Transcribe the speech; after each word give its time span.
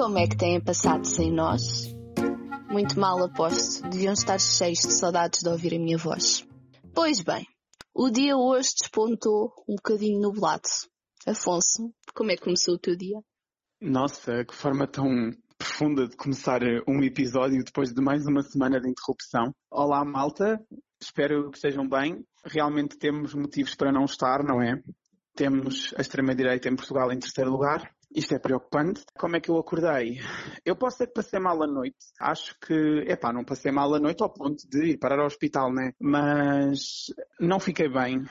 Como 0.00 0.18
é 0.18 0.26
que 0.26 0.34
têm 0.34 0.58
passado 0.58 1.04
sem 1.04 1.30
nós? 1.30 1.94
Muito 2.70 2.98
mal 2.98 3.22
aposto, 3.22 3.86
deviam 3.90 4.14
estar 4.14 4.40
cheios 4.40 4.78
de 4.78 4.94
saudades 4.94 5.42
de 5.42 5.48
ouvir 5.50 5.74
a 5.74 5.78
minha 5.78 5.98
voz. 5.98 6.42
Pois 6.94 7.20
bem, 7.20 7.46
o 7.94 8.08
dia 8.08 8.34
hoje 8.34 8.70
despontou 8.80 9.52
um 9.68 9.74
bocadinho 9.74 10.18
nublado. 10.18 10.70
Afonso, 11.26 11.92
como 12.14 12.30
é 12.30 12.36
que 12.36 12.44
começou 12.44 12.76
o 12.76 12.78
teu 12.78 12.96
dia? 12.96 13.18
Nossa, 13.78 14.42
que 14.42 14.54
forma 14.54 14.86
tão 14.86 15.04
profunda 15.58 16.08
de 16.08 16.16
começar 16.16 16.62
um 16.88 17.02
episódio 17.02 17.62
depois 17.62 17.92
de 17.92 18.00
mais 18.00 18.24
uma 18.24 18.40
semana 18.42 18.80
de 18.80 18.88
interrupção. 18.88 19.54
Olá, 19.70 20.02
malta. 20.02 20.58
Espero 20.98 21.50
que 21.50 21.58
estejam 21.58 21.86
bem. 21.86 22.24
Realmente 22.46 22.96
temos 22.96 23.34
motivos 23.34 23.74
para 23.74 23.92
não 23.92 24.06
estar, 24.06 24.42
não 24.42 24.62
é? 24.62 24.82
Temos 25.36 25.92
a 25.94 26.00
extrema-direita 26.00 26.70
em 26.70 26.74
Portugal 26.74 27.12
em 27.12 27.18
terceiro 27.18 27.50
lugar. 27.50 27.94
Isto 28.14 28.34
é 28.34 28.38
preocupante. 28.38 29.04
Como 29.16 29.36
é 29.36 29.40
que 29.40 29.50
eu 29.50 29.58
acordei? 29.58 30.18
Eu 30.64 30.74
posso 30.74 30.98
ser 30.98 31.06
que 31.06 31.14
passei 31.14 31.38
mal 31.38 31.62
a 31.62 31.66
noite. 31.66 31.96
Acho 32.20 32.58
que, 32.58 33.04
epá, 33.06 33.32
não 33.32 33.44
passei 33.44 33.70
mal 33.70 33.94
a 33.94 34.00
noite 34.00 34.22
ao 34.22 34.32
ponto 34.32 34.68
de 34.68 34.92
ir 34.92 34.98
parar 34.98 35.20
ao 35.20 35.26
hospital, 35.26 35.72
né? 35.72 35.92
Mas 36.00 37.06
não 37.38 37.60
fiquei 37.60 37.88
bem. 37.88 38.24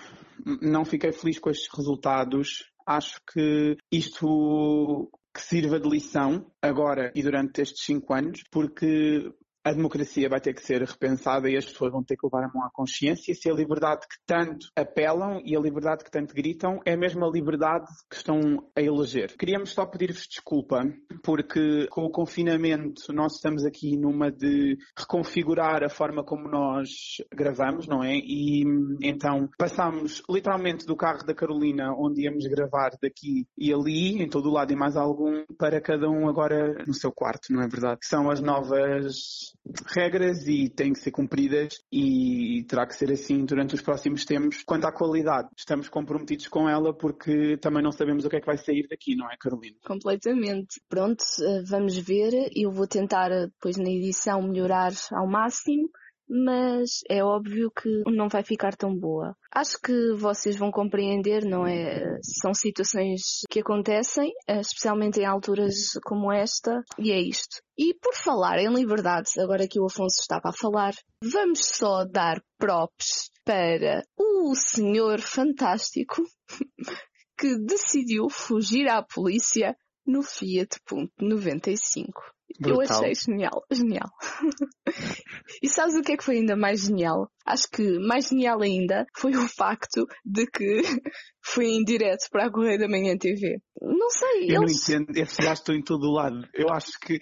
Não 0.61 0.83
fiquei 0.83 1.13
feliz 1.13 1.39
com 1.39 1.49
estes 1.49 1.69
resultados. 1.73 2.69
Acho 2.85 3.21
que 3.31 3.77
isto 3.91 5.09
que 5.33 5.41
sirva 5.41 5.79
de 5.79 5.87
lição 5.87 6.51
agora 6.61 7.11
e 7.15 7.21
durante 7.21 7.61
estes 7.61 7.85
cinco 7.85 8.13
anos, 8.13 8.43
porque 8.51 9.31
a 9.63 9.73
democracia 9.73 10.29
vai 10.29 10.39
ter 10.39 10.53
que 10.53 10.65
ser 10.65 10.81
repensada 10.81 11.49
e 11.49 11.57
as 11.57 11.65
pessoas 11.65 11.91
vão 11.91 12.03
ter 12.03 12.15
que 12.15 12.25
levar 12.25 12.45
a 12.45 12.51
mão 12.53 12.65
à 12.65 12.69
consciência 12.71 13.33
se 13.33 13.49
a 13.49 13.53
liberdade 13.53 14.01
que 14.01 14.17
tanto 14.25 14.67
apelam 14.75 15.41
e 15.43 15.55
a 15.55 15.59
liberdade 15.59 16.03
que 16.03 16.11
tanto 16.11 16.33
gritam 16.33 16.79
é 16.85 16.93
a 16.93 16.97
mesma 16.97 17.27
liberdade 17.27 17.85
que 18.09 18.15
estão 18.15 18.39
a 18.75 18.81
eleger. 18.81 19.35
Queríamos 19.37 19.71
só 19.71 19.85
pedir-vos 19.85 20.27
desculpa 20.27 20.83
porque 21.23 21.87
com 21.89 22.03
o 22.03 22.11
confinamento 22.11 23.11
nós 23.13 23.35
estamos 23.35 23.65
aqui 23.65 23.97
numa 23.97 24.31
de 24.31 24.77
reconfigurar 24.97 25.83
a 25.83 25.89
forma 25.89 26.23
como 26.23 26.47
nós 26.47 26.89
gravamos, 27.33 27.87
não 27.87 28.03
é? 28.03 28.15
E 28.15 28.63
então 29.01 29.49
passámos 29.57 30.23
literalmente 30.29 30.85
do 30.85 30.95
carro 30.95 31.25
da 31.25 31.33
Carolina 31.33 31.93
onde 31.97 32.23
íamos 32.23 32.45
gravar 32.47 32.91
daqui 33.01 33.47
e 33.57 33.73
ali, 33.73 34.21
em 34.21 34.29
todo 34.29 34.49
o 34.49 34.53
lado 34.53 34.71
e 34.71 34.75
mais 34.75 34.95
algum, 34.95 35.43
para 35.57 35.81
cada 35.81 36.09
um 36.09 36.27
agora 36.29 36.83
no 36.87 36.93
seu 36.93 37.11
quarto, 37.11 37.51
não 37.51 37.61
é 37.61 37.67
verdade? 37.67 37.99
São 38.03 38.29
as 38.29 38.39
novas 38.39 39.48
regras 39.87 40.47
e 40.47 40.69
têm 40.69 40.93
que 40.93 40.99
ser 40.99 41.11
cumpridas 41.11 41.73
e 41.91 42.65
terá 42.67 42.85
que 42.85 42.95
ser 42.95 43.11
assim 43.11 43.45
durante 43.45 43.75
os 43.75 43.81
próximos 43.81 44.25
tempos. 44.25 44.63
Quanto 44.63 44.85
à 44.85 44.91
qualidade, 44.91 45.49
estamos 45.57 45.89
comprometidos 45.89 46.47
com 46.47 46.69
ela 46.69 46.93
porque 46.93 47.57
também 47.57 47.83
não 47.83 47.91
sabemos 47.91 48.25
o 48.25 48.29
que 48.29 48.37
é 48.37 48.39
que 48.39 48.45
vai 48.45 48.57
sair 48.57 48.87
daqui, 48.87 49.15
não 49.15 49.29
é, 49.29 49.35
Carolina? 49.37 49.77
Completamente. 49.85 50.81
Pronto, 50.87 51.23
eh, 51.41 51.63
vamos 51.65 51.97
ver. 51.97 52.49
Eu 52.55 52.71
vou 52.71 52.87
tentar 52.87 53.31
eh, 53.31 53.47
depois 53.47 53.77
na 53.77 53.89
edição 53.89 54.41
melhorar 54.41 54.91
ao 55.11 55.27
máximo 55.27 55.89
mas 56.29 56.99
é 57.09 57.23
óbvio 57.23 57.71
que 57.71 57.89
não 58.05 58.29
vai 58.29 58.43
ficar 58.43 58.75
tão 58.75 58.95
boa. 58.95 59.35
Acho 59.53 59.79
que 59.83 60.13
vocês 60.13 60.55
vão 60.55 60.69
compreender, 60.69 61.43
não 61.43 61.65
é? 61.65 62.19
São 62.41 62.53
situações 62.53 63.41
que 63.49 63.61
acontecem, 63.61 64.31
especialmente 64.47 65.19
em 65.19 65.25
alturas 65.25 65.73
como 66.05 66.31
esta, 66.31 66.83
e 66.99 67.11
é 67.11 67.19
isto. 67.19 67.57
E 67.77 67.95
por 67.95 68.13
falar 68.13 68.59
em 68.59 68.71
liberdade, 68.73 69.29
agora 69.39 69.67
que 69.67 69.79
o 69.79 69.85
Afonso 69.85 70.21
estava 70.21 70.49
a 70.49 70.53
falar, 70.53 70.93
vamos 71.23 71.65
só 71.65 72.05
dar 72.05 72.41
props 72.57 73.31
para 73.43 74.03
o 74.17 74.53
senhor 74.53 75.19
fantástico 75.19 76.21
que 77.39 77.57
decidiu 77.57 78.29
fugir 78.29 78.87
à 78.87 79.01
polícia 79.01 79.75
no 80.05 80.23
Fiat 80.23 80.79
Punto 80.85 81.13
95. 81.19 82.11
Brutal. 82.59 82.75
Eu 82.75 82.81
achei 82.81 83.13
genial, 83.15 83.63
genial. 83.71 84.09
e 85.61 85.69
sabes 85.69 85.95
o 85.95 86.01
que 86.01 86.13
é 86.13 86.17
que 86.17 86.23
foi 86.23 86.37
ainda 86.37 86.55
mais 86.55 86.81
genial? 86.81 87.31
Acho 87.45 87.69
que 87.69 87.99
mais 87.99 88.27
genial 88.27 88.61
ainda 88.61 89.05
foi 89.15 89.35
o 89.35 89.47
facto 89.47 90.07
de 90.25 90.47
que 90.47 90.81
foi 91.41 91.67
em 91.67 91.83
direto 91.83 92.27
para 92.31 92.47
a 92.47 92.51
Correia 92.51 92.79
da 92.79 92.87
Manhã 92.87 93.15
TV. 93.17 93.61
Não 93.81 94.09
sei. 94.09 94.51
Eu 94.51 94.63
eles... 94.63 94.87
não 94.87 94.95
entendo, 94.95 95.17
esses 95.17 95.37
gajos 95.37 95.59
estão 95.59 95.75
em 95.75 95.83
todo 95.83 96.07
o 96.07 96.13
lado. 96.13 96.41
Eu 96.53 96.69
acho 96.69 96.99
que 96.99 97.19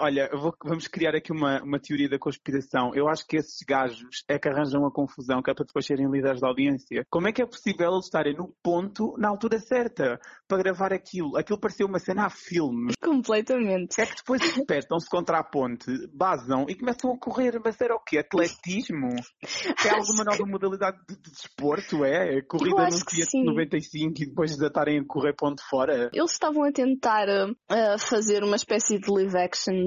olha, 0.00 0.28
vou, 0.32 0.54
vamos 0.62 0.86
criar 0.86 1.14
aqui 1.14 1.32
uma, 1.32 1.62
uma 1.62 1.78
teoria 1.78 2.08
da 2.08 2.18
conspiração. 2.18 2.92
Eu 2.94 3.08
acho 3.08 3.26
que 3.26 3.36
esses 3.36 3.58
gajos 3.66 4.24
é 4.28 4.38
que 4.38 4.48
arranjam 4.48 4.86
a 4.86 4.92
confusão, 4.92 5.42
que 5.42 5.50
é 5.50 5.54
para 5.54 5.64
depois 5.64 5.86
serem 5.86 6.10
líderes 6.10 6.40
da 6.40 6.48
audiência. 6.48 7.06
Como 7.10 7.28
é 7.28 7.32
que 7.32 7.42
é 7.42 7.46
possível 7.46 7.92
eles 7.92 8.04
estarem 8.04 8.34
no 8.36 8.54
ponto, 8.62 9.14
na 9.18 9.28
altura 9.28 9.58
certa, 9.58 10.20
para 10.46 10.62
gravar 10.62 10.92
aquilo? 10.92 11.36
Aquilo 11.36 11.58
parecia 11.58 11.86
uma 11.86 11.98
cena 11.98 12.26
a 12.26 12.30
filme. 12.30 12.92
Completamente. 13.02 14.00
É 14.00 14.06
que 14.06 14.16
depois 14.16 14.40
despertam-se 14.40 15.08
contra 15.08 15.38
a 15.38 15.44
ponte, 15.44 15.90
basam 16.12 16.66
e 16.68 16.74
começam 16.74 17.12
a 17.12 17.18
correr. 17.18 17.58
Mas 17.64 17.80
era 17.80 17.94
o 17.94 18.00
quê? 18.00 18.18
Atletismo? 18.18 19.08
É 19.08 19.90
alguma 19.96 20.24
nova 20.24 20.44
modalidade 20.46 20.98
de, 21.08 21.16
de 21.16 21.30
desporto? 21.30 22.04
É? 22.04 22.42
Corrida 22.42 22.84
no 22.84 23.10
Fiat 23.10 23.30
95 23.34 24.22
e 24.22 24.26
depois 24.26 24.56
de 24.56 24.66
estarem 24.66 25.00
a 25.00 25.04
correr 25.06 25.34
ponto 25.34 25.62
fora? 25.68 26.10
Eles 26.12 26.32
estavam 26.32 26.64
a 26.64 26.72
tentar 26.72 27.26
uh, 27.28 27.98
fazer 27.98 28.42
uma 28.42 28.56
espécie 28.56 28.98
de 28.98 29.10
live 29.10 29.36
action 29.36 29.77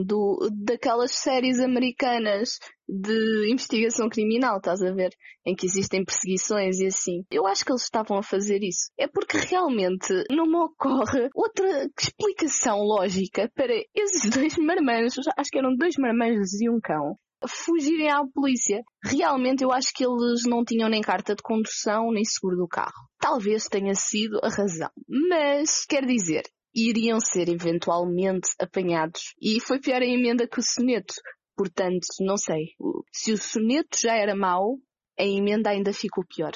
daquelas 0.51 1.11
séries 1.11 1.59
americanas 1.59 2.59
de 2.87 3.51
investigação 3.51 4.09
criminal, 4.09 4.57
estás 4.57 4.81
a 4.81 4.91
ver? 4.91 5.11
Em 5.45 5.55
que 5.55 5.65
existem 5.65 6.03
perseguições 6.03 6.79
e 6.79 6.87
assim. 6.87 7.23
Eu 7.31 7.47
acho 7.47 7.63
que 7.63 7.71
eles 7.71 7.83
estavam 7.83 8.17
a 8.17 8.23
fazer 8.23 8.61
isso. 8.63 8.91
É 8.97 9.07
porque 9.07 9.37
realmente 9.37 10.13
não 10.29 10.45
me 10.45 10.57
ocorre 10.57 11.29
outra 11.33 11.89
explicação 11.99 12.79
lógica 12.79 13.49
para 13.55 13.73
esses 13.95 14.29
dois 14.29 14.57
marmanjos, 14.57 15.25
acho 15.37 15.49
que 15.49 15.57
eram 15.57 15.75
dois 15.75 15.95
marmanjos 15.97 16.59
e 16.61 16.69
um 16.69 16.79
cão, 16.81 17.15
fugirem 17.47 18.09
à 18.09 18.21
polícia. 18.33 18.81
Realmente 19.03 19.63
eu 19.63 19.71
acho 19.71 19.91
que 19.93 20.05
eles 20.05 20.43
não 20.45 20.63
tinham 20.63 20.89
nem 20.89 21.01
carta 21.01 21.35
de 21.35 21.41
condução 21.41 22.11
nem 22.11 22.23
seguro 22.23 22.57
do 22.57 22.67
carro. 22.67 23.07
Talvez 23.19 23.65
tenha 23.65 23.95
sido 23.95 24.39
a 24.43 24.49
razão. 24.49 24.89
Mas, 25.07 25.85
quer 25.85 26.05
dizer, 26.05 26.43
iriam 26.73 27.19
ser 27.19 27.49
eventualmente 27.49 28.49
apanhados. 28.59 29.33
E 29.41 29.59
foi 29.59 29.79
pior 29.79 30.01
a 30.01 30.05
emenda 30.05 30.47
que 30.47 30.59
o 30.59 30.63
soneto. 30.63 31.13
Portanto, 31.55 32.07
não 32.21 32.37
sei. 32.37 32.69
Se 33.11 33.31
o 33.31 33.37
soneto 33.37 33.97
já 34.01 34.15
era 34.15 34.35
mau, 34.35 34.77
a 35.19 35.23
emenda 35.23 35.69
ainda 35.69 35.93
ficou 35.93 36.23
pior. 36.25 36.53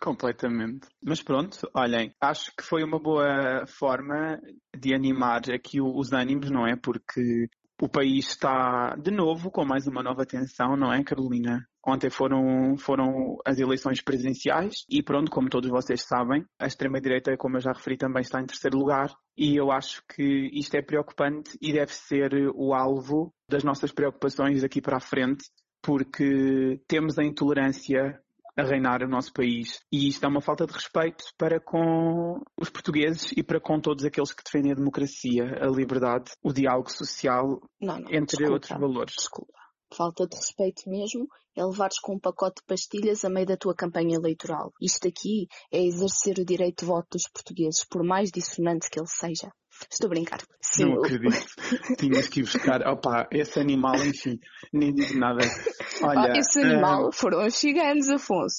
Completamente. 0.00 0.88
Mas 1.02 1.22
pronto, 1.22 1.58
olhem, 1.74 2.12
acho 2.20 2.52
que 2.56 2.62
foi 2.62 2.84
uma 2.84 3.00
boa 3.00 3.66
forma 3.66 4.40
de 4.76 4.94
animar 4.94 5.42
aqui 5.50 5.80
os 5.80 6.12
ânimos, 6.12 6.50
não 6.50 6.66
é? 6.66 6.76
Porque 6.76 7.48
o 7.80 7.88
país 7.88 8.28
está 8.28 8.94
de 8.96 9.10
novo 9.10 9.50
com 9.50 9.64
mais 9.64 9.86
uma 9.86 10.02
nova 10.02 10.24
tensão, 10.24 10.76
não 10.76 10.92
é, 10.92 11.02
Carolina? 11.02 11.66
Ontem 11.88 12.10
foram, 12.10 12.76
foram 12.76 13.38
as 13.46 13.58
eleições 13.58 14.02
presidenciais 14.02 14.84
e 14.90 15.02
pronto, 15.02 15.30
como 15.30 15.48
todos 15.48 15.70
vocês 15.70 16.02
sabem, 16.02 16.44
a 16.58 16.66
extrema-direita, 16.66 17.34
como 17.38 17.56
eu 17.56 17.62
já 17.62 17.72
referi, 17.72 17.96
também 17.96 18.20
está 18.20 18.42
em 18.42 18.46
terceiro 18.46 18.76
lugar 18.76 19.10
e 19.34 19.56
eu 19.56 19.72
acho 19.72 20.02
que 20.06 20.50
isto 20.52 20.74
é 20.74 20.82
preocupante 20.82 21.56
e 21.62 21.72
deve 21.72 21.94
ser 21.94 22.30
o 22.54 22.74
alvo 22.74 23.32
das 23.48 23.64
nossas 23.64 23.90
preocupações 23.90 24.62
aqui 24.62 24.82
para 24.82 24.98
a 24.98 25.00
frente, 25.00 25.46
porque 25.80 26.78
temos 26.86 27.18
a 27.18 27.24
intolerância 27.24 28.20
a 28.54 28.64
reinar 28.64 29.02
o 29.02 29.08
nosso 29.08 29.32
país. 29.32 29.80
E 29.90 30.08
isto 30.08 30.24
é 30.24 30.28
uma 30.28 30.42
falta 30.42 30.66
de 30.66 30.72
respeito 30.72 31.24
para 31.38 31.58
com 31.58 32.42
os 32.60 32.68
portugueses 32.68 33.32
e 33.34 33.42
para 33.42 33.60
com 33.60 33.80
todos 33.80 34.04
aqueles 34.04 34.34
que 34.34 34.42
defendem 34.44 34.72
a 34.72 34.74
democracia, 34.74 35.58
a 35.62 35.68
liberdade, 35.68 36.32
o 36.42 36.52
diálogo 36.52 36.90
social, 36.90 37.60
não, 37.80 37.98
não, 37.98 38.10
entre 38.10 38.36
desculpa, 38.36 38.52
outros 38.52 38.78
valores. 38.78 39.14
Desculpa. 39.16 39.57
Falta 39.90 40.26
de 40.26 40.36
respeito 40.36 40.88
mesmo 40.88 41.26
é 41.56 41.64
levares 41.64 41.98
com 41.98 42.14
um 42.14 42.20
pacote 42.20 42.60
de 42.60 42.66
pastilhas 42.66 43.24
a 43.24 43.30
meio 43.30 43.46
da 43.46 43.56
tua 43.56 43.74
campanha 43.74 44.16
eleitoral. 44.16 44.72
Isto 44.80 45.08
aqui 45.08 45.48
é 45.72 45.82
exercer 45.82 46.38
o 46.38 46.44
direito 46.44 46.80
de 46.80 46.86
voto 46.86 47.08
dos 47.12 47.26
portugueses, 47.28 47.84
por 47.84 48.04
mais 48.04 48.30
dissonante 48.30 48.90
que 48.90 49.00
ele 49.00 49.08
seja. 49.08 49.50
Estou 49.90 50.06
a 50.06 50.10
brincar. 50.10 50.40
Sim. 50.60 50.86
Não 50.86 50.98
acredito. 50.98 51.46
Tinhas 51.98 52.28
que 52.28 52.40
ir 52.40 52.42
buscar. 52.44 52.86
Opa, 52.86 53.28
esse 53.32 53.58
animal, 53.58 53.94
enfim, 53.96 54.38
nem 54.72 54.92
digo 54.92 55.18
nada. 55.18 55.40
Olha, 56.02 56.32
ah, 56.32 56.38
esse 56.38 56.60
animal 56.60 57.08
uh... 57.08 57.12
foram 57.12 57.46
os 57.46 57.54
ciganos, 57.54 58.08
Afonso. 58.08 58.58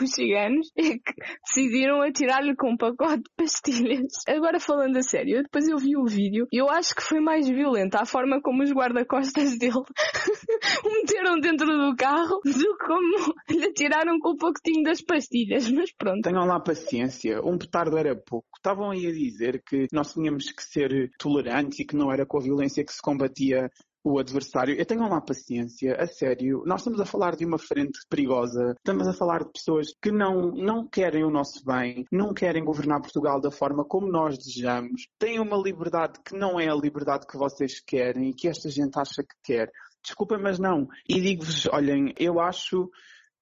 Os 0.00 0.10
ciganos 0.10 0.70
é 0.76 0.82
que 0.82 1.14
decidiram 1.44 2.02
atirar-lhe 2.02 2.54
com 2.56 2.72
um 2.72 2.76
pacote 2.76 3.22
de 3.22 3.30
pastilhas. 3.36 4.12
Agora 4.28 4.60
falando 4.60 4.96
a 4.96 5.02
sério, 5.02 5.42
depois 5.42 5.68
eu 5.68 5.78
vi 5.78 5.96
o 5.96 6.04
vídeo 6.04 6.46
e 6.52 6.60
eu 6.60 6.68
acho 6.68 6.94
que 6.94 7.02
foi 7.02 7.20
mais 7.20 7.48
violenta 7.48 8.00
a 8.00 8.06
forma 8.06 8.40
como 8.40 8.62
os 8.62 8.72
guarda-costas 8.72 9.58
dele 9.58 9.72
o 10.84 10.88
meteram 10.92 11.38
dentro 11.40 11.66
do 11.66 11.96
carro 11.96 12.40
do 12.44 12.78
como 12.78 13.34
lhe 13.50 13.64
atiraram 13.64 14.18
com 14.20 14.30
o 14.30 14.36
pacotinho 14.36 14.82
das 14.84 15.02
pastilhas. 15.02 15.70
Mas 15.70 15.92
pronto. 15.92 16.22
Tenham 16.22 16.46
lá 16.46 16.60
paciência. 16.60 17.40
Um 17.42 17.58
petardo 17.58 17.96
era 17.96 18.14
pouco. 18.14 18.46
Estavam 18.56 18.90
aí 18.90 19.06
a 19.06 19.12
dizer 19.12 19.62
que 19.64 19.86
nós 19.92 20.12
tínhamos 20.12 20.48
que 20.58 20.64
ser 20.64 21.10
tolerantes 21.18 21.80
e 21.80 21.84
que 21.84 21.96
não 21.96 22.12
era 22.12 22.26
com 22.26 22.38
a 22.38 22.42
violência 22.42 22.84
que 22.84 22.92
se 22.92 23.00
combatia 23.00 23.70
o 24.04 24.18
adversário. 24.18 24.74
Eu 24.74 24.86
tenho 24.86 25.08
lá 25.08 25.20
paciência, 25.20 25.94
a 25.96 26.06
sério. 26.06 26.62
Nós 26.66 26.80
estamos 26.80 27.00
a 27.00 27.04
falar 27.04 27.36
de 27.36 27.44
uma 27.44 27.58
frente 27.58 27.98
perigosa, 28.08 28.74
estamos 28.78 29.06
a 29.06 29.12
falar 29.12 29.44
de 29.44 29.52
pessoas 29.52 29.88
que 30.00 30.10
não, 30.10 30.52
não 30.52 30.88
querem 30.88 31.24
o 31.24 31.30
nosso 31.30 31.64
bem, 31.64 32.04
não 32.10 32.32
querem 32.32 32.64
governar 32.64 33.00
Portugal 33.00 33.40
da 33.40 33.50
forma 33.50 33.84
como 33.84 34.10
nós 34.10 34.38
desejamos, 34.38 35.06
têm 35.18 35.40
uma 35.40 35.56
liberdade 35.56 36.18
que 36.24 36.36
não 36.36 36.58
é 36.58 36.68
a 36.68 36.74
liberdade 36.74 37.26
que 37.26 37.36
vocês 37.36 37.80
querem 37.80 38.30
e 38.30 38.34
que 38.34 38.48
esta 38.48 38.70
gente 38.70 38.98
acha 38.98 39.22
que 39.22 39.34
quer. 39.44 39.70
Desculpem, 40.02 40.40
mas 40.40 40.58
não. 40.58 40.88
E 41.08 41.20
digo-vos, 41.20 41.66
olhem, 41.66 42.14
eu 42.18 42.40
acho 42.40 42.88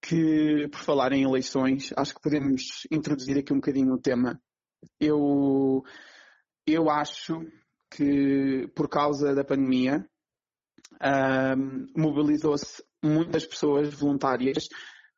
que, 0.03 0.69
por 0.69 0.81
falar 0.81 1.13
em 1.13 1.25
eleições, 1.25 1.93
acho 1.97 2.15
que 2.15 2.21
podemos 2.21 2.87
introduzir 2.91 3.39
aqui 3.39 3.53
um 3.53 3.57
bocadinho 3.57 3.93
o 3.93 4.01
tema. 4.01 4.41
Eu, 5.01 5.83
eu 6.67 6.91
acho 6.91 7.47
que, 7.91 8.67
por 8.75 8.89
causa 8.89 9.35
da 9.35 9.45
pandemia, 9.45 10.05
um, 11.01 11.87
mobilizou-se 11.97 12.83
muitas 13.03 13.47
pessoas 13.47 13.95
voluntárias 13.95 14.69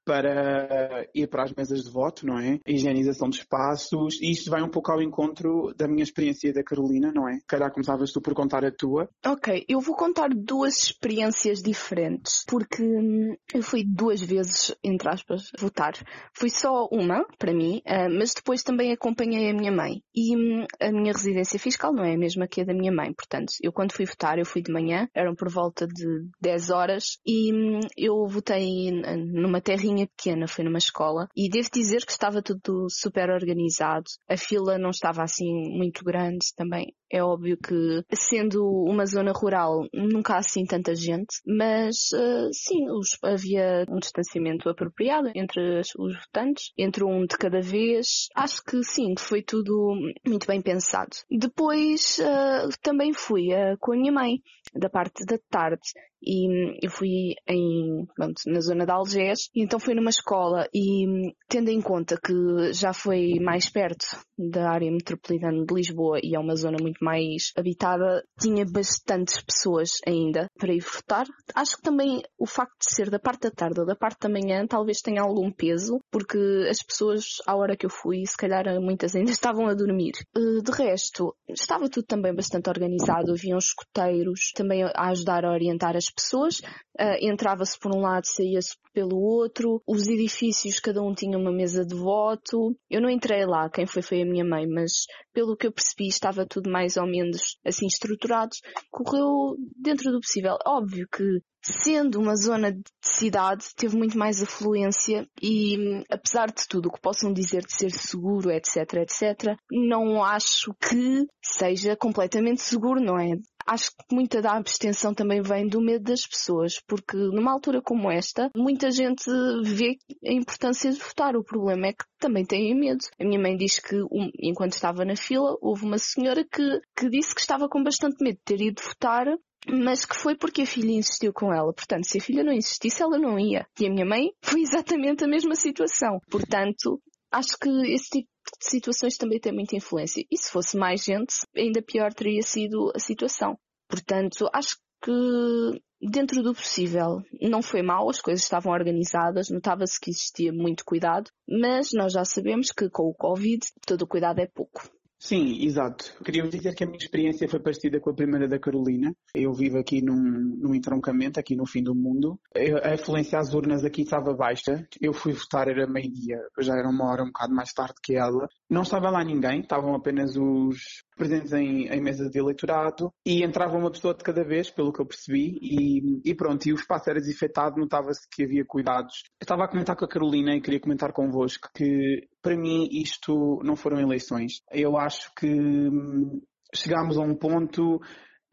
para 0.09 1.07
ir 1.15 1.27
para 1.29 1.43
as 1.43 1.53
mesas 1.53 1.85
de 1.85 1.91
voto, 1.91 2.27
não 2.27 2.39
é? 2.39 2.59
A 2.67 2.71
higienização 2.71 3.29
de 3.29 3.41
espaços, 3.41 4.19
e 4.23 4.31
isto 4.31 4.51
vai 4.51 4.63
um 4.63 4.71
pouco 4.71 4.91
ao 4.91 5.03
encontro 5.03 5.75
da 5.77 5.87
minha 5.87 6.03
experiência 6.03 6.51
da 6.51 6.65
Carolina, 6.65 7.13
não 7.15 7.29
é? 7.29 7.41
Calhar 7.47 7.71
começavas 7.71 8.11
tu 8.11 8.23
por 8.23 8.33
contar 8.33 8.65
a 8.65 8.73
tua. 8.73 9.07
Ok, 9.27 9.67
eu 9.69 9.81
vou 9.81 9.95
contar 9.95 10.31
duas 10.31 10.85
experiências 10.85 11.63
diferentes, 11.63 12.43
porque 12.49 12.83
hum, 12.83 13.37
eu 13.53 13.63
fui 13.63 13.85
duas 13.85 14.23
vezes, 14.23 14.75
entre 14.83 15.11
aspas, 15.11 15.51
votar. 15.59 15.93
Fui 16.33 16.49
só 16.49 16.89
uma, 16.91 17.27
para 17.39 17.53
mim, 17.53 17.83
uh, 17.85 18.09
mas 18.19 18.33
depois 18.33 18.63
também 18.63 18.93
acompanhei 18.93 19.51
a 19.51 19.55
minha 19.55 19.71
mãe. 19.71 20.03
E 20.15 20.35
hum, 20.35 20.65
a 20.81 20.91
minha 20.91 21.13
residência 21.13 21.59
fiscal 21.59 21.93
não 21.93 22.05
é 22.05 22.15
a 22.15 22.19
mesma 22.19 22.49
que 22.49 22.63
a 22.63 22.65
da 22.65 22.73
minha 22.73 22.93
mãe, 22.93 23.13
portanto, 23.13 23.53
eu 23.63 23.73
quando 23.73 23.93
fui 23.93 24.07
votar, 24.07 24.39
eu 24.39 24.47
fui 24.47 24.63
de 24.63 24.73
manhã, 24.73 25.07
eram 25.15 25.35
por 25.35 25.51
volta 25.51 25.87
de 25.87 26.07
10 26.41 26.71
horas, 26.71 27.19
e 27.27 27.53
hum, 27.53 27.81
eu 27.95 28.27
votei 28.27 28.91
numa 29.19 29.61
terrinha 29.61 29.98
pequena, 30.07 30.47
foi 30.47 30.65
numa 30.65 30.79
escola, 30.79 31.29
e 31.37 31.49
devo 31.49 31.69
dizer 31.73 32.05
que 32.05 32.13
estava 32.13 32.43
tudo 32.43 32.87
super 32.91 33.31
organizado. 33.31 34.05
A 34.29 34.37
fila 34.37 34.79
não 34.79 34.91
estava 34.91 35.23
assim 35.23 35.77
muito 35.77 36.05
grande 36.05 36.47
também. 36.57 36.95
É 37.11 37.23
óbvio 37.23 37.57
que, 37.57 38.05
sendo 38.15 38.63
uma 38.87 39.07
zona 39.07 39.33
rural, 39.33 39.87
nunca 39.95 40.35
há 40.35 40.39
assim 40.39 40.67
tanta 40.67 40.95
gente, 40.95 41.41
mas 41.47 42.11
uh, 42.13 42.53
sim, 42.53 42.91
os, 42.91 43.17
havia 43.23 43.87
um 43.89 43.99
distanciamento 43.99 44.69
apropriado 44.69 45.31
entre 45.35 45.81
os 45.81 46.15
votantes, 46.15 46.71
entre 46.77 47.05
um 47.05 47.25
de 47.25 47.37
cada 47.39 47.63
vez. 47.63 48.29
Acho 48.35 48.63
que 48.63 48.83
sim, 48.85 49.15
foi 49.17 49.43
tudo 49.43 49.95
muito 50.27 50.47
bem 50.47 50.61
pensado. 50.61 51.17
Depois 51.31 52.19
uh, 52.19 52.69
também 52.83 53.15
fui 53.15 53.55
uh, 53.55 53.77
com 53.81 53.93
a 53.93 53.97
minha 53.97 54.13
mãe, 54.13 54.43
da 54.75 54.91
parte 54.91 55.25
da 55.25 55.39
tarde, 55.51 55.81
e 56.23 56.85
eu 56.85 56.91
fui 56.91 57.35
em, 57.49 58.07
pronto, 58.15 58.41
na 58.47 58.61
zona 58.61 58.85
de 58.85 58.93
Algés, 58.93 59.49
e 59.55 59.63
então 59.63 59.79
fui 59.79 59.95
numa 59.95 60.11
escola 60.11 60.67
e 60.75 61.33
tendo 61.49 61.71
em 61.71 61.81
conta 61.81 62.19
que 62.23 62.73
já 62.73 62.93
foi 62.93 63.39
mais 63.41 63.69
perto 63.69 64.07
da 64.39 64.71
área 64.71 64.91
metropolitana 64.91 65.65
de 65.65 65.75
Lisboa 65.75 66.21
e 66.23 66.35
é 66.37 66.39
uma 66.39 66.55
zona 66.55 66.79
muito 66.81 67.05
mais 67.05 67.53
habitada, 67.57 68.23
tinha 68.41 68.65
bastantes 68.65 69.43
pessoas 69.43 69.91
ainda 70.07 70.49
para 70.59 70.73
ir 70.73 70.81
votar. 70.81 71.27
Acho 71.55 71.77
que 71.77 71.83
também 71.83 72.23
o 72.39 72.47
facto 72.47 72.79
de 72.79 72.95
ser 72.95 73.11
da 73.11 73.19
parte 73.19 73.43
da 73.43 73.51
tarde 73.51 73.81
ou 73.81 73.87
da 73.87 73.97
parte 73.97 74.21
da 74.21 74.29
manhã 74.29 74.67
talvez 74.67 75.01
tenha 75.01 75.23
algum 75.23 75.51
peso, 75.51 75.99
porque 76.11 76.39
as 76.71 76.83
pessoas, 76.83 77.25
à 77.47 77.57
hora 77.57 77.77
que 77.77 77.87
eu 77.87 77.91
fui, 77.91 78.25
se 78.27 78.37
calhar 78.37 78.65
muitas 78.81 79.15
ainda 79.17 79.31
estavam 79.33 79.67
a 79.67 79.75
dormir. 79.75 80.13
Eh, 80.37 80.63
de 80.63 80.71
resto, 80.71 81.35
estava 81.49 81.89
tudo 81.89 82.07
também 82.07 82.35
bastante 82.35 82.69
organizado, 82.69 83.33
haviam 83.33 83.59
escoteiros 83.59 84.53
também 84.55 84.83
a 84.85 85.09
ajudar 85.09 85.45
a 85.45 85.53
orientar 85.53 85.97
as 85.97 86.08
pessoas. 86.11 86.59
Uh, 87.01 87.17
entrava-se 87.21 87.79
por 87.79 87.95
um 87.95 88.01
lado, 88.01 88.27
saía-se 88.27 88.77
pelo 88.93 89.19
outro. 89.19 89.83
Os 89.87 90.09
edifícios, 90.09 90.81
cada 90.81 91.03
um 91.03 91.15
tinha 91.15 91.39
uma 91.39 91.53
mesa 91.53 91.85
de 91.85 91.95
voto. 91.95 92.77
Eu 92.91 93.01
não 93.01 93.11
entrei 93.11 93.45
lá, 93.47 93.71
quem 93.71 93.87
foi 93.87 94.03
foi 94.03 94.23
a 94.23 94.27
minha 94.27 94.45
mãe, 94.45 94.67
mas 94.67 95.07
pelo 95.33 95.57
que 95.57 95.67
eu 95.67 95.73
percebi 95.73 96.09
estava 96.09 96.47
tudo 96.47 96.71
mais 96.71 96.97
ou 96.97 97.07
menos 97.07 97.59
assim 97.65 97.87
estruturado. 97.87 98.51
Correu 98.91 99.57
dentro 99.77 100.11
do 100.11 100.21
possível. 100.21 100.57
Óbvio 100.67 101.07
que 101.11 101.23
sendo 101.63 102.21
uma 102.21 102.37
zona 102.37 102.73
de 102.73 102.83
cidade, 103.03 103.67
teve 103.77 103.97
muito 103.97 104.17
mais 104.17 104.43
afluência 104.43 105.29
e, 105.43 106.05
apesar 106.11 106.47
de 106.47 106.67
tudo 106.69 106.89
o 106.89 106.93
que 106.93 107.01
possam 107.01 107.33
dizer 107.33 107.65
de 107.65 107.73
ser 107.73 107.91
seguro, 107.91 108.51
etc, 108.51 108.95
etc, 108.95 109.57
não 109.71 110.23
acho 110.25 110.75
que 110.75 111.27
seja 111.43 111.97
completamente 111.97 112.63
seguro, 112.63 113.01
não 113.01 113.19
é? 113.19 113.33
acho 113.69 113.91
que 113.91 114.15
muita 114.15 114.41
da 114.41 114.57
abstenção 114.57 115.13
também 115.13 115.43
vem 115.43 115.69
do 115.69 115.81
medo 115.81 116.05
das 116.05 116.27
pessoas, 116.27 116.81
porque 116.87 117.17
numa 117.17 117.53
altura 117.53 117.83
como 117.83 118.11
esta, 118.11 118.51
muita 118.57 118.91
gente 118.91 119.25
vê 119.63 119.99
a 120.27 120.33
importância 120.33 120.91
de 120.91 120.99
votar. 120.99 121.37
O 121.37 121.45
problema 121.45 121.89
é 121.89 121.93
que 121.93 122.05
também 122.19 122.47
têm 122.47 122.75
medo. 122.75 123.05
A 123.21 123.25
minha 123.25 123.39
mãe 123.39 123.57
diz 123.57 123.79
que, 123.79 123.97
enquanto 124.41 124.73
estava 124.73 125.05
na 125.05 125.17
fila, 125.17 125.57
houve 125.61 125.85
uma 125.85 125.99
senhora 125.99 126.45
que, 126.45 126.81
que 126.97 127.11
disse 127.11 127.35
que 127.35 127.43
estava 127.43 127.69
com 127.69 127.83
bastante 127.83 128.23
medo 128.23 128.37
de 128.37 128.45
ter 128.45 128.61
ido 128.61 128.81
votar 128.83 129.27
mas 129.67 130.05
que 130.05 130.17
foi 130.17 130.37
porque 130.37 130.63
a 130.63 130.67
filha 130.67 130.93
insistiu 130.93 131.33
com 131.33 131.53
ela. 131.53 131.73
Portanto, 131.73 132.05
se 132.05 132.19
a 132.19 132.21
filha 132.21 132.45
não 132.45 132.53
insistisse, 132.53 133.03
ela 133.03 133.19
não 133.19 133.39
ia. 133.39 133.67
E 133.81 133.87
a 133.87 133.91
minha 133.91 134.07
mãe 134.07 134.31
foi 134.43 134.61
exatamente 134.61 135.25
a 135.25 135.29
mesma 135.29 135.55
situação. 135.55 136.21
Portanto, 136.31 137.01
acho 137.31 137.59
que 137.59 137.69
esse 137.93 138.11
tipo 138.11 138.29
de 138.61 138.71
situações 138.71 139.17
também 139.17 139.41
tem 139.41 139.53
muita 139.53 139.77
influência. 139.77 140.25
E 140.31 140.37
se 140.37 140.51
fosse 140.51 140.77
mais 140.77 141.05
gente, 141.05 141.35
ainda 141.57 141.83
pior 141.83 142.13
teria 142.13 142.43
sido 142.43 142.93
a 142.95 142.99
situação. 142.99 143.59
Portanto, 143.89 144.49
acho 144.53 144.77
que 145.03 145.81
dentro 146.01 146.43
do 146.43 146.55
possível 146.55 147.23
não 147.41 147.63
foi 147.63 147.83
mal, 147.83 148.09
as 148.09 148.21
coisas 148.21 148.43
estavam 148.43 148.73
organizadas, 148.73 149.51
notava-se 149.51 149.99
que 150.01 150.11
existia 150.11 150.53
muito 150.53 150.85
cuidado, 150.85 151.31
mas 151.49 151.93
nós 151.93 152.13
já 152.13 152.25
sabemos 152.25 152.71
que 152.71 152.89
com 152.89 153.05
o 153.05 153.15
Covid 153.15 153.67
todo 153.87 154.03
o 154.03 154.07
cuidado 154.07 154.41
é 154.41 154.47
pouco. 154.47 154.89
Sim, 155.19 155.65
exato. 155.65 156.15
Queria 156.25 156.47
dizer 156.49 156.75
que 156.75 156.85
a 156.85 156.87
minha 156.87 156.99
experiência 156.99 157.49
foi 157.49 157.59
parecida 157.59 157.99
com 157.99 158.11
a 158.11 158.15
primeira 158.15 158.47
da 158.47 158.59
Carolina. 158.59 159.13
Eu 159.35 159.53
vivo 159.53 159.77
aqui 159.77 160.01
num, 160.01 160.15
num 160.15 160.75
entroncamento, 160.75 161.41
aqui 161.41 161.57
no 161.57 161.67
fim 161.67 161.83
do 161.83 161.95
mundo. 161.95 162.39
A 162.85 162.95
afluência 162.95 163.39
às 163.39 163.53
urnas 163.53 163.85
aqui 163.85 164.03
estava 164.03 164.33
baixa. 164.33 164.87
Eu 165.01 165.13
fui 165.13 165.33
votar, 165.33 165.67
era 165.67 165.89
meio-dia, 165.89 166.39
já 166.61 166.75
era 166.75 166.89
uma 166.89 167.11
hora 167.11 167.25
um 167.25 167.27
bocado 167.27 167.53
mais 167.53 167.73
tarde 167.73 167.95
que 168.03 168.17
ela. 168.17 168.49
Não 168.71 168.83
estava 168.83 169.11
lá 169.11 169.25
ninguém, 169.25 169.61
estavam 169.61 169.95
apenas 169.95 170.37
os 170.37 171.03
presentes 171.19 171.53
em, 171.53 171.89
em 171.89 172.01
mesa 172.01 172.31
de 172.31 172.39
eleitorado 172.39 173.13
e 173.27 173.45
entrava 173.45 173.77
uma 173.77 173.91
pessoa 173.91 174.15
de 174.15 174.23
cada 174.23 174.45
vez, 174.45 174.71
pelo 174.71 174.93
que 174.93 175.01
eu 175.01 175.07
percebi, 175.07 175.59
e, 175.61 176.31
e 176.31 176.35
pronto, 176.35 176.67
e 176.67 176.73
o 176.73 176.77
espaço 176.77 177.11
era 177.11 177.21
desinfetado, 177.21 177.79
notava-se 177.79 178.27
que 178.31 178.45
havia 178.45 178.65
cuidados. 178.65 179.25
Eu 179.41 179.45
estava 179.45 179.65
a 179.65 179.69
comentar 179.69 179.97
com 179.97 180.05
a 180.05 180.09
Carolina 180.09 180.55
e 180.55 180.61
queria 180.61 180.81
comentar 180.81 181.13
convosco 181.13 181.69
que, 181.75 182.29
para 182.41 182.57
mim, 182.57 182.89
isto 182.91 183.61
não 183.65 183.77
foram 183.77 184.01
eleições. 184.01 184.63
Eu 184.73 184.97
acho 184.97 185.31
que 185.35 185.47
hum, 185.47 186.41
chegámos 186.75 187.19
a 187.19 187.23
um 187.23 187.35
ponto 187.35 188.01